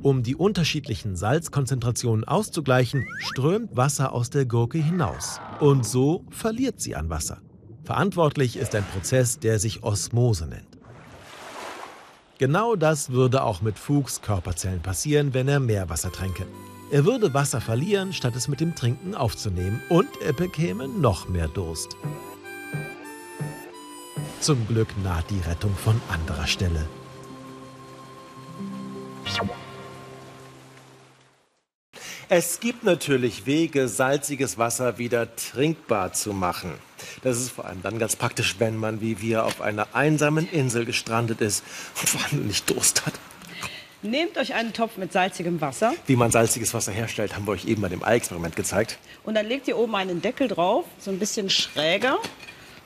Um 0.02 0.24
die 0.24 0.36
unterschiedlichen 0.36 1.16
Salzkonzentrationen 1.16 2.26
auszugleichen, 2.28 3.08
strömt 3.20 3.76
Wasser 3.76 4.14
aus 4.14 4.32
der 4.32 4.46
Gurke 4.46 4.80
hinaus. 4.80 5.40
Und 5.60 5.86
so 5.86 6.26
verliert 6.32 6.82
sie 6.82 6.96
an 6.96 7.10
Wasser. 7.10 7.40
Verantwortlich 7.84 8.58
ist 8.58 8.74
ein 8.74 8.84
Prozess, 8.84 9.38
der 9.38 9.60
sich 9.60 9.84
Osmose 9.84 10.48
nennt. 10.48 10.66
Genau 12.40 12.76
das 12.76 13.12
würde 13.12 13.44
auch 13.44 13.62
mit 13.62 13.78
Fuchs 13.78 14.24
Körperzellen 14.24 14.82
passieren, 14.82 15.36
wenn 15.36 15.48
er 15.48 15.60
Meerwasser 15.60 16.12
tränke. 16.12 16.48
Er 16.92 17.06
würde 17.06 17.36
Wasser 17.36 17.62
verlieren, 17.62 18.12
statt 18.12 18.36
es 18.36 18.48
mit 18.48 18.60
dem 18.60 18.74
Trinken 18.74 19.14
aufzunehmen, 19.14 19.82
und 19.90 20.10
er 20.26 20.34
bekäme 20.34 20.88
noch 20.88 21.30
mehr 21.30 21.48
Durst. 21.48 21.96
Zum 24.40 24.68
Glück 24.68 24.90
naht 25.04 25.30
die 25.30 25.40
Rettung 25.48 25.76
von 25.76 26.02
anderer 26.10 26.48
Stelle. 26.48 26.88
Es 32.34 32.62
gibt 32.62 32.86
natürlich 32.86 33.46
Wege, 33.46 33.90
salziges 33.90 34.58
Wasser 34.58 34.98
wieder 34.98 35.36
trinkbar 35.36 36.14
zu 36.14 36.32
machen. 36.32 36.72
Das 37.24 37.36
ist 37.36 37.52
vor 37.52 37.66
allem 37.66 37.82
dann 37.82 38.00
ganz 38.00 38.16
praktisch, 38.16 38.56
wenn 38.58 38.78
man 38.78 39.02
wie 39.02 39.20
wir 39.20 39.44
auf 39.44 39.60
einer 39.60 39.94
einsamen 39.94 40.48
Insel 40.50 40.86
gestrandet 40.86 41.42
ist 41.42 41.62
und 42.00 42.08
vor 42.08 42.22
allem 42.24 42.48
nicht 42.48 42.70
Durst 42.70 43.06
hat. 43.06 43.16
Nehmt 44.02 44.38
euch 44.38 44.54
einen 44.54 44.72
Topf 44.72 44.96
mit 44.96 45.12
salzigem 45.12 45.60
Wasser 45.60 45.94
Wie 46.08 46.16
man 46.16 46.32
salziges 46.32 46.74
Wasser 46.74 46.94
herstellt, 46.94 47.36
haben 47.36 47.46
wir 47.46 47.52
euch 47.52 47.66
eben 47.66 47.82
bei 47.82 47.90
dem 47.90 48.02
Ei-Experiment 48.02 48.56
gezeigt. 48.56 48.98
und 49.26 49.34
dann 49.34 49.46
legt 49.46 49.68
ihr 49.68 49.78
oben 49.78 49.94
einen 49.96 50.22
Deckel 50.22 50.48
drauf, 50.48 50.86
so 51.00 51.12
ein 51.12 51.20
bisschen 51.20 51.50
schräger. 51.50 52.18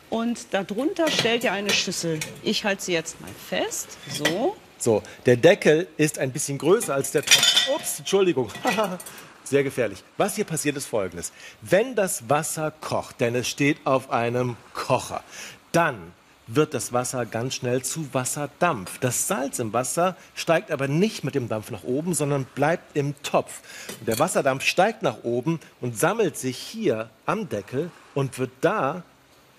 Und 0.09 0.55
darunter 0.55 1.11
stellt 1.11 1.43
ihr 1.43 1.51
eine 1.51 1.69
Schüssel. 1.69 2.19
Ich 2.41 2.65
halte 2.65 2.81
sie 2.83 2.93
jetzt 2.93 3.21
mal 3.21 3.29
fest. 3.47 3.99
So. 4.11 4.55
So, 4.79 5.03
der 5.27 5.37
Deckel 5.37 5.87
ist 5.97 6.17
ein 6.17 6.31
bisschen 6.31 6.57
größer 6.57 6.95
als 6.95 7.11
der 7.11 7.23
Topf. 7.23 7.69
Ups, 7.75 7.99
Entschuldigung. 7.99 8.49
Sehr 9.45 9.63
gefährlich. 9.63 10.03
Was 10.17 10.35
hier 10.35 10.45
passiert 10.45 10.75
ist 10.75 10.87
folgendes. 10.87 11.31
Wenn 11.61 11.95
das 11.95 12.29
Wasser 12.29 12.71
kocht, 12.71 13.21
denn 13.21 13.35
es 13.35 13.47
steht 13.47 13.77
auf 13.85 14.09
einem 14.09 14.57
Kocher, 14.73 15.23
dann 15.71 16.13
wird 16.47 16.73
das 16.73 16.93
Wasser 16.93 17.25
ganz 17.25 17.55
schnell 17.55 17.83
zu 17.83 18.13
Wasserdampf. 18.13 18.99
Das 18.99 19.27
Salz 19.27 19.59
im 19.59 19.71
Wasser 19.73 20.15
steigt 20.35 20.71
aber 20.71 20.87
nicht 20.87 21.23
mit 21.23 21.35
dem 21.35 21.47
Dampf 21.47 21.71
nach 21.71 21.83
oben, 21.83 22.13
sondern 22.13 22.45
bleibt 22.55 22.95
im 22.97 23.13
Topf. 23.23 23.61
Und 23.99 24.07
der 24.07 24.19
Wasserdampf 24.19 24.63
steigt 24.63 25.03
nach 25.03 25.23
oben 25.23 25.59
und 25.81 25.97
sammelt 25.97 26.37
sich 26.37 26.57
hier 26.57 27.09
am 27.25 27.49
Deckel 27.49 27.91
und 28.13 28.37
wird 28.39 28.51
da 28.61 29.03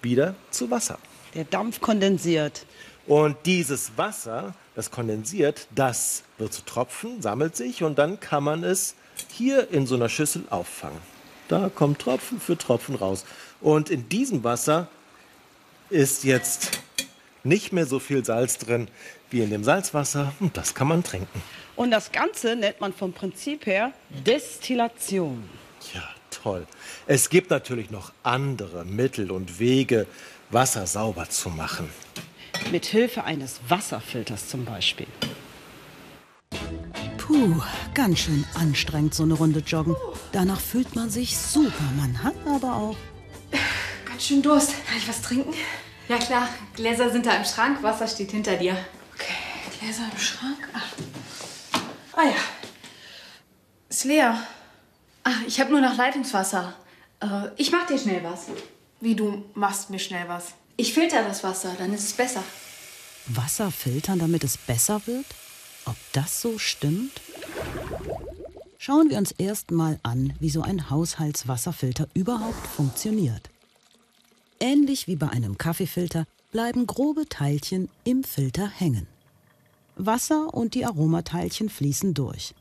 wieder 0.02 0.35
zu 0.50 0.71
Wasser. 0.71 0.99
Der 1.35 1.45
Dampf 1.45 1.81
kondensiert. 1.81 2.66
Und 3.07 3.37
dieses 3.47 3.93
Wasser, 3.97 4.55
das 4.75 4.90
kondensiert, 4.90 5.69
das 5.75 6.25
wird 6.38 6.52
zu 6.52 6.64
Tropfen, 6.64 7.23
sammelt 7.23 7.57
sich 7.57 7.85
und 7.85 7.99
dann 7.99 8.19
kann 8.19 8.43
man 8.43 8.64
es 8.64 8.97
hier 9.32 9.70
in 9.70 9.87
so 9.87 9.94
einer 9.94 10.08
Schüssel 10.08 10.44
auffangen. 10.50 11.00
Da 11.49 11.68
kommt 11.68 12.00
Tropfen 12.00 12.40
für 12.40 12.58
Tropfen 12.58 12.96
raus. 12.96 13.25
Und 13.61 13.90
in 13.90 14.08
diesem 14.08 14.44
Wasser 14.44 14.88
ist 15.90 16.25
jetzt 16.25 16.80
nicht 17.44 17.73
mehr 17.73 17.87
so 17.87 17.99
viel 17.99 18.25
Salz 18.25 18.58
drin 18.58 18.88
wie 19.30 19.40
in 19.40 19.50
dem 19.50 19.64
Salzwasser 19.64 20.32
und 20.40 20.56
das 20.56 20.75
kann 20.75 20.88
man 20.88 21.02
trinken. 21.02 21.42
Und 21.76 21.90
das 21.90 22.12
Ganze 22.12 22.56
nennt 22.56 22.80
man 22.80 22.92
vom 22.92 23.12
Prinzip 23.12 23.66
her 23.66 23.92
Destillation. 24.08 25.49
Ja, 25.94 26.08
toll. 26.30 26.66
Es 27.06 27.28
gibt 27.28 27.50
natürlich 27.50 27.90
noch 27.90 28.12
andere 28.23 28.85
Mittel 28.85 29.30
und 29.30 29.58
Wege, 29.58 30.06
Wasser 30.50 30.87
sauber 30.87 31.28
zu 31.28 31.50
machen. 31.50 31.88
Mit 32.70 32.87
Hilfe 32.87 33.25
eines 33.25 33.61
Wasserfilters 33.68 34.49
zum 34.49 34.64
Beispiel. 34.64 35.06
Puh, 37.37 37.61
ganz 37.93 38.21
schön 38.21 38.47
anstrengend 38.55 39.14
so 39.14 39.23
eine 39.23 39.35
Runde 39.35 39.61
joggen. 39.61 39.95
Danach 40.33 40.59
fühlt 40.59 40.97
man 40.97 41.11
sich 41.11 41.37
super. 41.37 41.85
Man 41.95 42.23
hat 42.23 42.35
aber 42.47 42.75
auch 42.75 42.97
Ganz 44.07 44.25
schön 44.25 44.40
Durst. 44.40 44.71
Kann 44.87 44.97
ich 44.97 45.07
was 45.07 45.21
trinken? 45.21 45.52
Ja 46.09 46.16
klar, 46.16 46.49
Gläser 46.76 47.11
sind 47.11 47.26
da 47.26 47.33
im 47.33 47.45
Schrank, 47.45 47.83
Wasser 47.83 48.09
steht 48.09 48.31
hinter 48.31 48.57
dir. 48.57 48.78
Okay, 49.14 49.35
Gläser 49.78 50.05
im 50.11 50.19
Schrank. 50.19 50.57
Ach. 50.73 50.87
Ah 52.14 52.25
ja. 52.25 52.37
Ist 53.90 54.05
leer. 54.05 54.40
Ach, 55.23 55.43
ich 55.47 55.61
habe 55.61 55.73
nur 55.73 55.83
noch 55.83 55.95
Leitungswasser. 55.95 56.75
Äh, 57.21 57.49
ich 57.59 57.71
mach 57.71 57.87
dir 57.87 57.99
schnell 57.99 58.25
was. 58.25 58.47
Wie 59.02 59.14
du 59.14 59.45
machst 59.52 59.90
mir 59.90 59.99
schnell 59.99 60.26
was. 60.26 60.55
Ich 60.78 60.95
filter 60.95 61.23
das 61.23 61.45
Wasser, 61.45 61.75
dann 61.76 61.93
ist 61.93 62.05
es 62.05 62.12
besser. 62.14 62.43
Wasser 63.26 63.71
filtern, 63.71 64.21
damit 64.21 64.43
es 64.43 64.57
besser 64.57 65.02
wird? 65.05 65.26
Ob 65.87 65.97
das 66.12 66.43
so 66.43 66.59
stimmt? 66.59 67.21
Schauen 68.76 69.09
wir 69.09 69.19
uns 69.19 69.33
erst 69.33 69.71
mal 69.71 69.99
an, 70.02 70.35
wie 70.38 70.50
so 70.50 70.62
ein 70.62 70.90
Haushaltswasserfilter 70.90 72.09
überhaupt 72.14 72.66
funktioniert. 72.66 73.50
Ähnlich 74.61 75.07
wie 75.07 75.16
bei 75.16 75.28
einem 75.28 75.59
Kaffeefilter 75.59 76.26
bleiben 76.50 76.87
grobe 76.87 77.28
Teilchen 77.28 77.88
im 78.05 78.25
Filter 78.25 78.69
hängen. 78.69 79.07
Wasser 79.97 80.52
und 80.52 80.75
die 80.75 80.85
Aromateilchen 80.85 81.69
fließen 81.69 82.14
durch. 82.14 82.55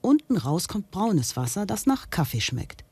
Unten 0.00 0.36
raus 0.36 0.68
kommt 0.68 0.90
braunes 0.90 1.36
Wasser, 1.36 1.66
das 1.66 1.86
nach 1.86 2.10
Kaffee 2.10 2.40
schmeckt. 2.40 2.84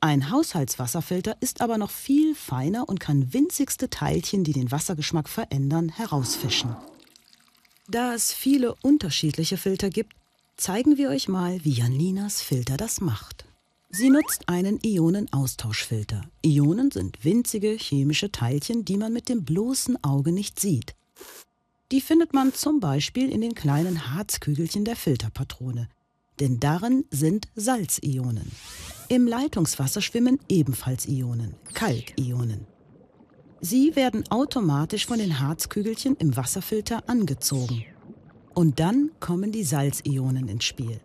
Ein 0.00 0.30
Haushaltswasserfilter 0.30 1.36
ist 1.40 1.60
aber 1.60 1.76
noch 1.76 1.90
viel 1.90 2.34
feiner 2.34 2.88
und 2.88 3.00
kann 3.00 3.34
winzigste 3.34 3.90
Teilchen, 3.90 4.44
die 4.44 4.52
den 4.52 4.70
Wassergeschmack 4.70 5.28
verändern, 5.28 5.90
herausfischen. 5.90 6.74
Da 7.90 8.14
es 8.14 8.32
viele 8.32 8.76
unterschiedliche 8.82 9.56
Filter 9.56 9.90
gibt, 9.90 10.14
zeigen 10.56 10.96
wir 10.96 11.10
euch 11.10 11.26
mal, 11.26 11.64
wie 11.64 11.72
Janinas 11.72 12.40
Filter 12.40 12.76
das 12.76 13.00
macht. 13.00 13.44
Sie 13.88 14.10
nutzt 14.10 14.48
einen 14.48 14.78
Ionenaustauschfilter. 14.84 16.22
Ionen 16.42 16.92
sind 16.92 17.24
winzige 17.24 17.70
chemische 17.72 18.30
Teilchen, 18.30 18.84
die 18.84 18.96
man 18.96 19.12
mit 19.12 19.28
dem 19.28 19.44
bloßen 19.44 20.04
Auge 20.04 20.30
nicht 20.30 20.60
sieht. 20.60 20.94
Die 21.90 22.00
findet 22.00 22.32
man 22.32 22.54
zum 22.54 22.78
Beispiel 22.78 23.28
in 23.28 23.40
den 23.40 23.56
kleinen 23.56 24.14
Harzkügelchen 24.14 24.84
der 24.84 24.94
Filterpatrone. 24.94 25.88
Denn 26.38 26.60
darin 26.60 27.06
sind 27.10 27.48
Salzionen. 27.56 28.52
Im 29.08 29.26
Leitungswasser 29.26 30.00
schwimmen 30.00 30.38
ebenfalls 30.48 31.08
Ionen, 31.08 31.54
Kalkionen. 31.74 32.68
Sie 33.60 33.94
werden 33.94 34.24
automatisch 34.30 35.06
von 35.06 35.18
den 35.18 35.38
Harzkügelchen 35.38 36.16
im 36.16 36.36
Wasserfilter 36.36 37.08
angezogen. 37.08 37.84
Und 38.54 38.80
dann 38.80 39.10
kommen 39.20 39.52
die 39.52 39.64
Salzionen 39.64 40.48
ins 40.48 40.64
Spiel. 40.64 41.00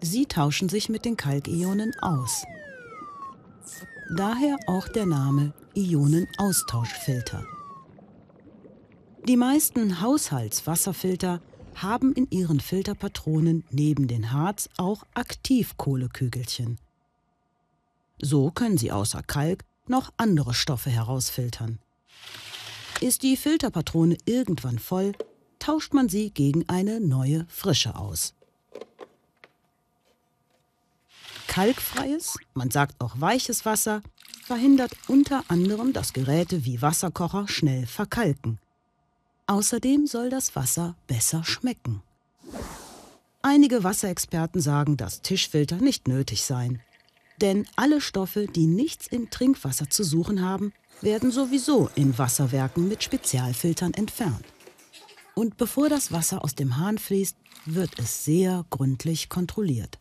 Sie 0.00 0.26
tauschen 0.26 0.68
sich 0.68 0.88
mit 0.88 1.04
den 1.04 1.16
Kalkionen 1.16 1.92
aus. 2.00 2.44
Daher 4.16 4.58
auch 4.66 4.88
der 4.88 5.06
Name 5.06 5.54
Ionenaustauschfilter. 5.74 7.46
Die 9.28 9.36
meisten 9.36 10.00
Haushaltswasserfilter 10.00 11.40
haben 11.76 12.12
in 12.12 12.26
ihren 12.30 12.58
Filterpatronen 12.58 13.64
neben 13.70 14.08
den 14.08 14.32
Harz 14.32 14.68
auch 14.76 15.04
Aktivkohlekügelchen. 15.14 16.78
So 18.20 18.50
können 18.50 18.76
sie 18.76 18.90
außer 18.90 19.22
Kalk 19.22 19.64
noch 19.86 20.12
andere 20.16 20.54
Stoffe 20.54 20.90
herausfiltern. 20.90 21.78
Ist 23.00 23.22
die 23.22 23.36
Filterpatrone 23.36 24.16
irgendwann 24.24 24.78
voll, 24.78 25.12
tauscht 25.58 25.94
man 25.94 26.08
sie 26.08 26.30
gegen 26.30 26.68
eine 26.68 27.00
neue 27.00 27.46
frische 27.48 27.96
aus. 27.96 28.34
Kalkfreies, 31.46 32.38
man 32.54 32.70
sagt 32.70 33.00
auch 33.02 33.20
weiches 33.20 33.66
Wasser, 33.66 34.02
verhindert 34.42 34.92
unter 35.06 35.44
anderem, 35.48 35.92
dass 35.92 36.12
Geräte 36.12 36.64
wie 36.64 36.80
Wasserkocher 36.80 37.46
schnell 37.46 37.86
verkalken. 37.86 38.58
Außerdem 39.46 40.06
soll 40.06 40.30
das 40.30 40.56
Wasser 40.56 40.96
besser 41.06 41.44
schmecken. 41.44 42.02
Einige 43.42 43.84
Wasserexperten 43.84 44.60
sagen, 44.60 44.96
dass 44.96 45.20
Tischfilter 45.20 45.76
nicht 45.76 46.08
nötig 46.08 46.44
seien. 46.44 46.80
Denn 47.40 47.66
alle 47.76 48.00
Stoffe, 48.00 48.46
die 48.46 48.66
nichts 48.66 49.06
im 49.08 49.30
Trinkwasser 49.30 49.90
zu 49.90 50.04
suchen 50.04 50.42
haben, 50.42 50.72
werden 51.02 51.30
sowieso 51.30 51.90
in 51.94 52.16
Wasserwerken 52.18 52.88
mit 52.88 53.02
Spezialfiltern 53.02 53.94
entfernt. 53.94 54.44
Und 55.34 55.56
bevor 55.56 55.88
das 55.88 56.12
Wasser 56.12 56.44
aus 56.44 56.54
dem 56.54 56.76
Hahn 56.76 56.98
fließt, 56.98 57.36
wird 57.66 57.98
es 57.98 58.24
sehr 58.24 58.64
gründlich 58.70 59.28
kontrolliert. 59.28 59.98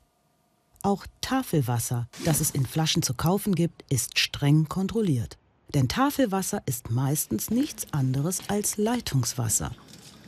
Auch 0.84 1.06
Tafelwasser, 1.22 2.08
das 2.26 2.42
es 2.42 2.52
in 2.52 2.66
Flaschen 2.66 3.04
zu 3.04 3.14
kaufen 3.14 3.54
gibt, 3.54 3.84
ist 3.90 4.18
streng 4.18 4.68
kontrolliert. 4.68 5.38
Denn 5.74 5.88
Tafelwasser 5.88 6.64
ist 6.66 6.90
meistens 6.90 7.50
nichts 7.50 7.86
anderes 7.94 8.42
als 8.50 8.78
Leitungswasser. 8.78 9.72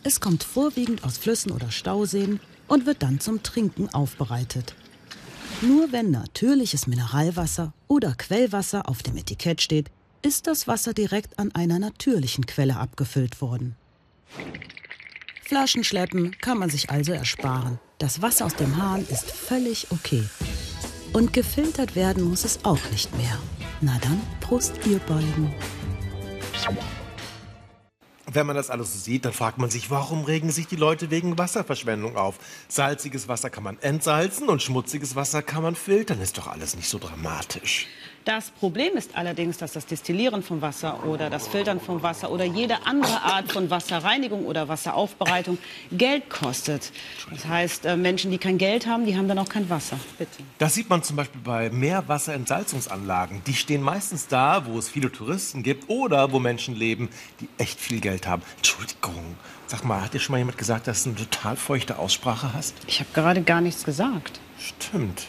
Es 0.04 0.22
kommt 0.22 0.44
vorwiegend 0.44 1.04
aus 1.04 1.18
Flüssen 1.18 1.52
oder 1.52 1.72
Stauseen 1.72 2.40
und 2.68 2.86
wird 2.86 3.02
dann 3.04 3.20
zum 3.20 3.42
Trinken 3.42 3.90
aufbereitet. 3.90 4.76
Nur 5.62 5.92
wenn 5.92 6.12
natürliches 6.12 6.88
Mineralwasser 6.88 7.74
oder 7.88 8.14
Quellwasser 8.16 8.88
auf 8.88 9.04
dem 9.04 9.18
Etikett 9.18 9.62
steht, 9.62 9.90
ist 10.24 10.48
das 10.48 10.68
Wasser 10.68 10.94
direkt 10.94 11.38
an 11.38 11.54
einer 11.54 11.80
natürlichen 11.80 12.46
Quelle 12.46 12.78
abgefüllt 12.78 13.42
worden. 13.42 13.76
Flaschen 15.44 15.84
schleppen 15.84 16.36
kann 16.42 16.58
man 16.58 16.70
sich 16.70 16.90
also 16.90 17.12
ersparen. 17.12 17.80
Das 18.00 18.22
Wasser 18.22 18.46
aus 18.46 18.56
dem 18.56 18.78
Hahn 18.78 19.06
ist 19.10 19.30
völlig 19.30 19.92
okay. 19.92 20.24
Und 21.12 21.34
gefiltert 21.34 21.96
werden 21.96 22.24
muss 22.24 22.44
es 22.46 22.64
auch 22.64 22.80
nicht 22.92 23.16
mehr. 23.18 23.38
Na 23.82 24.00
dann, 24.02 24.20
Prost 24.40 24.74
ihr 24.86 25.00
beiden. 25.00 25.54
Wenn 28.26 28.48
man 28.48 28.56
das 28.56 28.72
alles 28.72 28.94
so 28.94 29.00
sieht, 29.00 29.26
dann 29.26 29.34
fragt 29.34 29.60
man 29.60 29.70
sich, 29.70 29.92
warum 29.92 30.24
regen 30.24 30.52
sich 30.52 30.66
die 30.66 30.76
Leute 30.76 31.12
wegen 31.12 31.38
Wasserverschwendung 31.38 32.16
auf? 32.16 32.40
Salziges 32.68 33.28
Wasser 33.28 33.52
kann 33.52 33.64
man 33.64 33.78
entsalzen 33.80 34.50
und 34.50 34.64
schmutziges 34.64 35.16
Wasser 35.16 35.44
kann 35.44 35.62
man 35.62 35.76
filtern. 35.76 36.20
Ist 36.20 36.38
doch 36.38 36.48
alles 36.48 36.76
nicht 36.76 36.90
so 36.90 36.98
dramatisch. 36.98 37.88
Das 38.26 38.52
Problem 38.52 38.96
ist 38.96 39.18
allerdings, 39.18 39.58
dass 39.58 39.74
das 39.74 39.86
Destillieren 39.86 40.44
von 40.44 40.62
Wasser 40.62 41.06
oder 41.06 41.30
das 41.30 41.48
Filtern 41.48 41.82
von 41.82 42.02
Wasser 42.04 42.32
oder 42.32 42.46
jede 42.46 42.86
andere 42.86 43.22
Art 43.22 43.52
von 43.52 43.70
Wasserreinigung 43.70 44.46
oder 44.46 44.70
Wasseraufbereitung 44.70 45.58
Geld 45.92 46.30
kostet. 46.30 46.94
Das 47.30 47.46
heißt, 47.46 47.86
äh, 47.86 47.98
Menschen, 47.98 48.32
die 48.32 48.38
kein 48.38 48.58
Geld 48.58 48.88
haben, 48.88 49.06
die 49.06 49.18
haben 49.18 49.28
dann 49.28 49.40
auch 49.40 49.50
kein 49.50 49.70
Wasser. 49.70 50.00
Bitte. 50.18 50.32
Das 50.58 50.74
sieht 50.74 50.90
man 50.90 51.04
zum 51.04 51.18
Beispiel 51.18 51.42
bei 51.44 51.70
Meerwasserentsalzungsanlagen. 51.70 53.44
Die 53.46 53.56
stehen 53.56 53.82
meistens 53.82 54.28
da, 54.28 54.66
wo 54.68 54.80
es 54.80 54.88
viele 54.88 55.12
Touristen 55.12 55.62
gibt 55.62 55.90
oder 55.90 56.32
wo 56.32 56.40
Menschen 56.40 56.76
leben, 56.76 57.10
die 57.42 57.50
echt 57.58 57.78
viel 57.78 58.00
Geld 58.00 58.26
haben. 58.26 58.42
Entschuldigung, 58.58 59.36
sag 59.68 59.84
mal, 59.84 60.02
hat 60.02 60.14
dir 60.14 60.20
schon 60.20 60.32
mal 60.32 60.38
jemand 60.38 60.58
gesagt, 60.58 60.88
dass 60.88 61.04
du 61.04 61.10
eine 61.10 61.20
total 61.20 61.58
feuchte 61.58 62.00
Aussprache 62.00 62.54
hast? 62.54 62.76
Ich 62.88 63.02
habe 63.02 63.10
gerade 63.14 63.42
gar 63.42 63.60
nichts 63.60 63.84
gesagt. 63.84 64.40
Stimmt. 64.58 65.28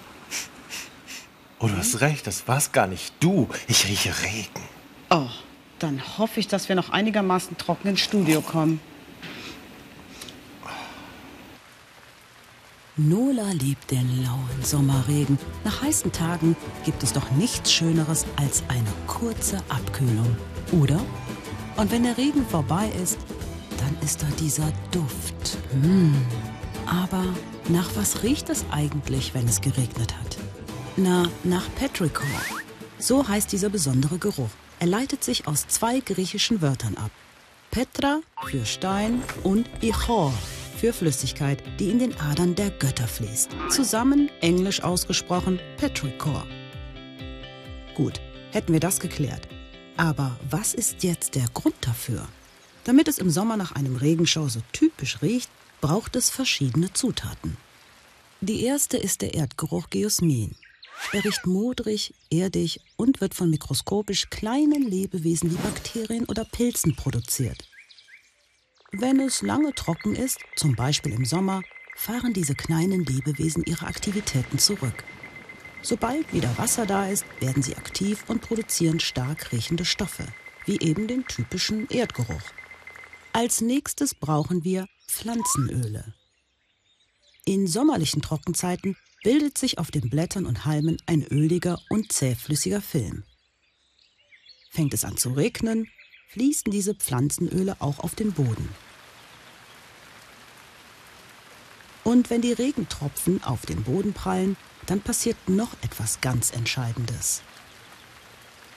Oh, 1.61 1.69
du 1.69 1.77
hast 1.77 2.01
recht, 2.01 2.27
das 2.27 2.47
war's 2.49 2.73
gar 2.73 2.87
nicht 2.87 3.15
du. 3.21 3.49
Ich 3.69 3.89
rieche 3.89 4.13
Regen. 4.23 4.69
Oh, 5.11 5.29
dann 5.79 6.01
hoffe 6.19 6.41
ich, 6.41 6.49
dass 6.49 6.69
wir 6.69 6.77
noch 6.77 6.91
einigermaßen 6.91 7.57
trocken 7.57 7.89
ins 7.89 8.01
Studio 8.01 8.41
kommen. 8.41 8.81
Nola 12.97 13.51
liebt 13.51 13.91
den 13.91 14.23
lauen 14.23 14.63
Sommerregen. 14.63 15.37
Nach 15.65 15.83
heißen 15.83 16.13
Tagen 16.13 16.57
gibt 16.85 17.03
es 17.03 17.13
doch 17.13 17.29
nichts 17.33 17.73
Schöneres 17.73 18.25
als 18.37 18.63
eine 18.69 18.93
kurze 19.09 19.59
Abkühlung. 19.69 20.37
Oder? 20.71 21.01
Und 21.77 21.91
wenn 21.91 22.05
der 22.05 22.17
Regen 22.17 22.47
vorbei 22.47 22.89
ist, 23.03 23.19
dann 23.79 23.97
ist 24.01 24.23
da 24.23 24.27
dieser 24.39 24.73
Duft. 24.93 25.59
Mm. 25.83 26.15
Aber 26.87 27.25
nach 27.69 27.91
was 27.97 28.23
riecht 28.23 28.49
es 28.49 28.65
eigentlich, 28.71 29.35
wenn 29.35 29.49
es 29.49 29.61
geregnet 29.61 30.15
hat? 30.17 30.24
Na, 30.97 31.29
nach 31.43 31.69
Petrichor. 31.75 32.29
So 32.99 33.27
heißt 33.27 33.51
dieser 33.51 33.69
besondere 33.69 34.19
Geruch. 34.19 34.51
Er 34.79 34.87
leitet 34.87 35.25
sich 35.25 35.49
aus 35.49 35.67
zwei 35.67 35.99
griechischen 35.99 36.63
Wörtern 36.63 36.97
ab. 36.97 37.11
Petra 37.73 38.21
für 38.47 38.65
Stein 38.65 39.21
und 39.43 39.69
Ichor 39.83 40.33
für 40.79 40.93
Flüssigkeit, 40.93 41.63
die 41.81 41.91
in 41.91 41.99
den 41.99 42.17
Adern 42.21 42.55
der 42.55 42.71
Götter 42.71 43.09
fließt. 43.09 43.51
Zusammen, 43.71 44.31
englisch 44.41 44.85
ausgesprochen, 44.85 45.59
Petrichor. 45.79 46.47
Gut, 47.97 48.21
hätten 48.53 48.73
wir 48.73 48.81
das 48.81 49.01
geklärt. 49.01 49.49
Aber 49.97 50.39
was 50.49 50.75
ist 50.75 51.03
jetzt 51.03 51.35
der 51.35 51.49
Grund 51.55 51.77
dafür? 51.81 52.29
Damit 52.85 53.09
es 53.09 53.19
im 53.19 53.31
Sommer 53.31 53.57
nach 53.57 53.73
einem 53.73 53.97
Regenschau 53.97 54.49
so 54.49 54.61
typisch 54.73 55.23
riecht, 55.23 55.51
braucht 55.81 56.15
es 56.15 56.31
verschiedene 56.31 56.93
Zutaten. 56.93 57.57
Die 58.41 58.63
erste 58.65 58.97
ist 58.97 59.23
der 59.23 59.35
Erdgeruch 59.35 59.91
Geosmin. 59.91 60.55
Er 61.13 61.25
riecht 61.25 61.47
modrig, 61.47 62.15
erdig 62.31 62.81
und 62.97 63.21
wird 63.21 63.35
von 63.35 63.51
mikroskopisch 63.51 64.31
kleinen 64.31 64.83
Lebewesen 64.83 65.51
wie 65.51 65.57
Bakterien 65.57 66.25
oder 66.27 66.45
Pilzen 66.45 66.97
produziert. 66.97 67.69
Wenn 68.93 69.21
es 69.21 69.43
lange 69.43 69.75
trocken 69.75 70.15
ist, 70.15 70.39
zum 70.57 70.77
Beispiel 70.77 71.13
im 71.13 71.25
Sommer, 71.25 71.63
fahren 71.97 72.33
diese 72.33 72.55
kleinen 72.55 73.05
Lebewesen 73.05 73.65
ihre 73.65 73.87
Aktivitäten 73.87 74.59
zurück. 74.59 75.05
Sobald 75.83 76.33
wieder 76.33 76.57
Wasser 76.59 76.87
da 76.87 77.09
ist, 77.09 77.25
werden 77.41 77.63
sie 77.63 77.77
aktiv 77.77 78.25
und 78.29 78.41
produzieren 78.41 79.01
stark 79.01 79.53
riechende 79.53 79.85
Stoffe, 79.85 80.27
wie 80.65 80.81
eben 80.81 81.07
den 81.07 81.27
typischen 81.27 81.89
Erdgeruch. 81.89 82.43
Als 83.33 83.61
nächstes 83.61 84.15
brauchen 84.15 84.65
wir 84.65 84.87
Pflanzenöle. 85.09 86.15
In 87.45 87.67
sommerlichen 87.67 88.23
Trockenzeiten 88.23 88.97
bildet 89.25 89.59
sich 89.59 89.79
auf 89.79 89.91
den 89.91 90.09
Blättern 90.11 90.47
und 90.47 90.67
Halmen 90.67 90.99
ein 91.07 91.25
öliger 91.25 91.81
und 91.89 92.13
zähflüssiger 92.13 92.81
Film. 92.81 93.25
Fängt 94.71 94.95
es 94.95 95.05
an 95.05 95.17
zu 95.17 95.31
regnen, 95.31 95.89
fließen 96.29 96.71
diese 96.71 96.95
Pflanzenöle 96.95 97.77
auch 97.81 98.01
auf 98.01 98.15
den 98.15 98.33
Boden. 98.33 98.69
Und 102.05 102.29
wenn 102.29 102.43
die 102.43 102.53
Regentropfen 102.53 103.43
auf 103.43 103.65
den 103.65 103.83
Boden 103.83 104.13
prallen, 104.13 104.57
dann 104.87 105.01
passiert 105.01 105.49
noch 105.49 105.73
etwas 105.81 106.21
ganz 106.21 106.51
Entscheidendes. 106.51 107.43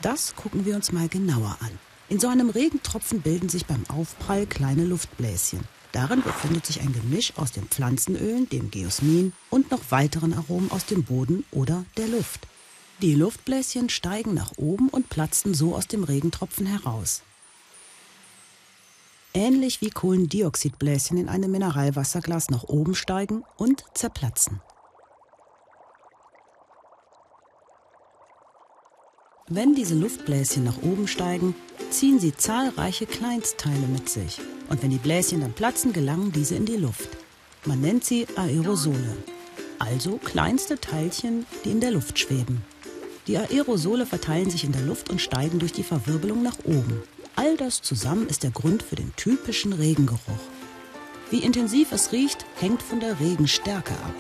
Das 0.01 0.33
gucken 0.35 0.65
wir 0.65 0.75
uns 0.75 0.93
mal 0.93 1.09
genauer 1.09 1.57
an. 1.59 1.77
In 2.07 2.21
so 2.21 2.29
einem 2.29 2.49
Regentropfen 2.49 3.21
bilden 3.21 3.49
sich 3.49 3.65
beim 3.65 3.83
Aufprall 3.89 4.45
kleine 4.45 4.85
Luftbläschen. 4.85 5.59
Darin 5.91 6.21
befindet 6.21 6.65
sich 6.65 6.81
ein 6.81 6.93
Gemisch 6.93 7.33
aus 7.37 7.51
den 7.51 7.67
Pflanzenölen, 7.67 8.49
dem 8.49 8.71
Geosmin 8.71 9.33
und 9.49 9.71
noch 9.71 9.81
weiteren 9.89 10.33
Aromen 10.33 10.71
aus 10.71 10.85
dem 10.85 11.03
Boden 11.03 11.45
oder 11.51 11.85
der 11.95 12.07
Luft. 12.07 12.47
Die 13.01 13.15
Luftbläschen 13.15 13.89
steigen 13.89 14.33
nach 14.33 14.53
oben 14.57 14.89
und 14.89 15.09
platzen 15.09 15.53
so 15.53 15.75
aus 15.75 15.87
dem 15.87 16.03
Regentropfen 16.03 16.65
heraus. 16.65 17.21
Ähnlich 19.33 19.81
wie 19.81 19.91
Kohlendioxidbläschen 19.91 21.17
in 21.17 21.29
einem 21.29 21.51
Mineralwasserglas 21.51 22.49
nach 22.49 22.63
oben 22.63 22.95
steigen 22.95 23.43
und 23.55 23.83
zerplatzen. 23.93 24.61
Wenn 29.49 29.73
diese 29.73 29.95
Luftbläschen 29.95 30.65
nach 30.65 30.81
oben 30.81 31.07
steigen, 31.07 31.55
ziehen 31.89 32.19
sie 32.19 32.35
zahlreiche 32.35 33.05
Kleinstteile 33.05 33.87
mit 33.87 34.09
sich. 34.09 34.41
Und 34.67 34.83
wenn 34.83 34.89
die 34.89 34.97
Bläschen 34.97 35.39
dann 35.39 35.53
platzen, 35.53 35.93
gelangen 35.93 36.33
diese 36.33 36.55
in 36.55 36.65
die 36.65 36.75
Luft. 36.75 37.07
Man 37.63 37.79
nennt 37.79 38.03
sie 38.03 38.27
Aerosole, 38.35 39.15
also 39.79 40.17
kleinste 40.17 40.77
Teilchen, 40.81 41.45
die 41.63 41.71
in 41.71 41.79
der 41.79 41.91
Luft 41.91 42.19
schweben. 42.19 42.61
Die 43.27 43.37
Aerosole 43.37 44.05
verteilen 44.05 44.49
sich 44.49 44.65
in 44.65 44.73
der 44.73 44.81
Luft 44.81 45.09
und 45.09 45.21
steigen 45.21 45.59
durch 45.59 45.71
die 45.71 45.83
Verwirbelung 45.83 46.43
nach 46.43 46.57
oben. 46.65 47.01
All 47.37 47.55
das 47.55 47.81
zusammen 47.81 48.27
ist 48.27 48.43
der 48.43 48.51
Grund 48.51 48.83
für 48.83 48.97
den 48.97 49.13
typischen 49.15 49.71
Regengeruch. 49.71 50.19
Wie 51.29 51.39
intensiv 51.39 51.93
es 51.93 52.11
riecht, 52.11 52.45
hängt 52.59 52.81
von 52.81 52.99
der 52.99 53.17
Regenstärke 53.21 53.93
ab. 53.93 54.13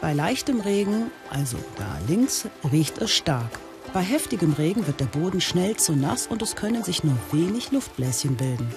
Bei 0.00 0.12
leichtem 0.14 0.60
Regen, 0.60 1.12
also 1.30 1.58
da 1.76 2.00
links, 2.08 2.46
riecht 2.72 2.98
es 2.98 3.12
stark. 3.12 3.60
Bei 3.92 4.02
heftigem 4.02 4.52
Regen 4.52 4.86
wird 4.86 5.00
der 5.00 5.06
Boden 5.06 5.40
schnell 5.40 5.76
zu 5.76 5.94
nass 5.96 6.26
und 6.26 6.42
es 6.42 6.54
können 6.54 6.84
sich 6.84 7.04
nur 7.04 7.16
wenig 7.32 7.72
Luftbläschen 7.72 8.36
bilden. 8.36 8.70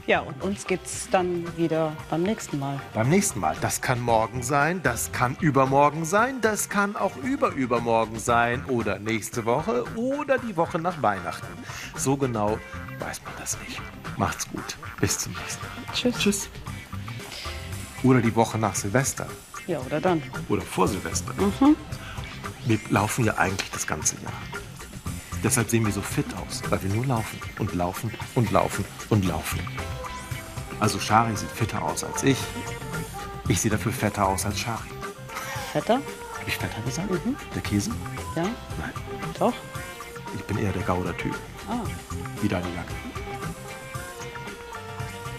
Ja, 0.08 0.20
und 0.20 0.42
uns 0.42 0.66
gibt's 0.66 1.06
dann 1.10 1.44
wieder 1.58 1.94
beim 2.08 2.22
nächsten 2.22 2.58
Mal. 2.58 2.80
Beim 2.94 3.10
nächsten 3.10 3.40
Mal. 3.40 3.54
Das 3.60 3.82
kann 3.82 4.00
morgen 4.00 4.42
sein, 4.42 4.82
das 4.82 5.12
kann 5.12 5.36
übermorgen 5.38 6.06
sein, 6.06 6.40
das 6.40 6.70
kann 6.70 6.96
auch 6.96 7.14
überübermorgen 7.18 8.18
sein 8.18 8.64
oder 8.64 8.98
nächste 8.98 9.44
Woche 9.44 9.84
oder 9.96 10.38
die 10.38 10.56
Woche 10.56 10.78
nach 10.78 11.02
Weihnachten. 11.02 11.46
So 11.94 12.16
genau 12.16 12.58
weiß 13.00 13.20
man 13.22 13.34
das 13.38 13.58
nicht. 13.60 13.82
Macht's 14.16 14.48
gut. 14.48 14.78
Bis 14.98 15.18
zum 15.18 15.34
nächsten 15.34 15.66
Mal. 15.66 15.92
Tschüss. 15.92 16.18
Tschüss. 16.18 16.48
Oder 18.02 18.22
die 18.22 18.34
Woche 18.34 18.56
nach 18.56 18.76
Silvester. 18.76 19.26
Ja, 19.66 19.78
oder 19.80 20.00
dann. 20.00 20.22
Oder 20.48 20.62
vor 20.62 20.88
Silvester. 20.88 21.34
Wir 22.64 22.78
laufen 22.88 23.26
ja 23.26 23.36
eigentlich 23.36 23.70
das 23.72 23.86
ganze 23.86 24.14
Jahr. 24.22 24.32
Deshalb 25.44 25.68
sehen 25.68 25.84
wir 25.84 25.92
so 25.92 26.00
fit 26.00 26.26
aus, 26.34 26.62
weil 26.70 26.82
wir 26.82 26.90
nur 26.94 27.04
laufen 27.04 27.38
und 27.58 27.74
laufen 27.74 28.10
und 28.34 28.50
laufen 28.50 28.86
und 29.10 29.26
laufen. 29.26 29.60
Also 30.80 30.98
Shari 31.00 31.34
sieht 31.36 31.50
fitter 31.50 31.82
aus 31.82 32.04
als 32.04 32.22
ich. 32.22 32.38
Ich 33.48 33.60
sehe 33.60 33.70
dafür 33.70 33.92
fetter 33.92 34.26
aus 34.26 34.44
als 34.46 34.58
Shari. 34.60 34.88
Vetter? 35.72 35.94
Habe 35.94 36.46
ich 36.46 36.56
fetter 36.56 36.80
gesagt? 36.82 37.08
Der 37.54 37.62
Käse? 37.62 37.90
Ja? 38.36 38.42
Nein, 38.44 38.92
Doch? 39.38 39.54
ich 40.34 40.42
bin 40.44 40.58
eher 40.58 40.72
der 40.72 40.82
Gouda-Typ. 40.82 41.34
Ah, 41.68 41.80
Wie 42.40 42.48
deine 42.48 42.66
Jacke. 42.74 42.94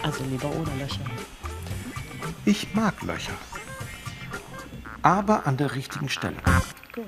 also 0.03 0.23
lieber 0.25 0.49
ohne 0.49 0.71
Löcher. 0.77 1.01
Ich 2.45 2.73
mag 2.73 3.01
Löcher. 3.03 3.33
Aber 5.01 5.45
an 5.47 5.57
der 5.57 5.75
richtigen 5.75 6.09
Stelle. 6.09 6.37
Gut. 6.93 7.05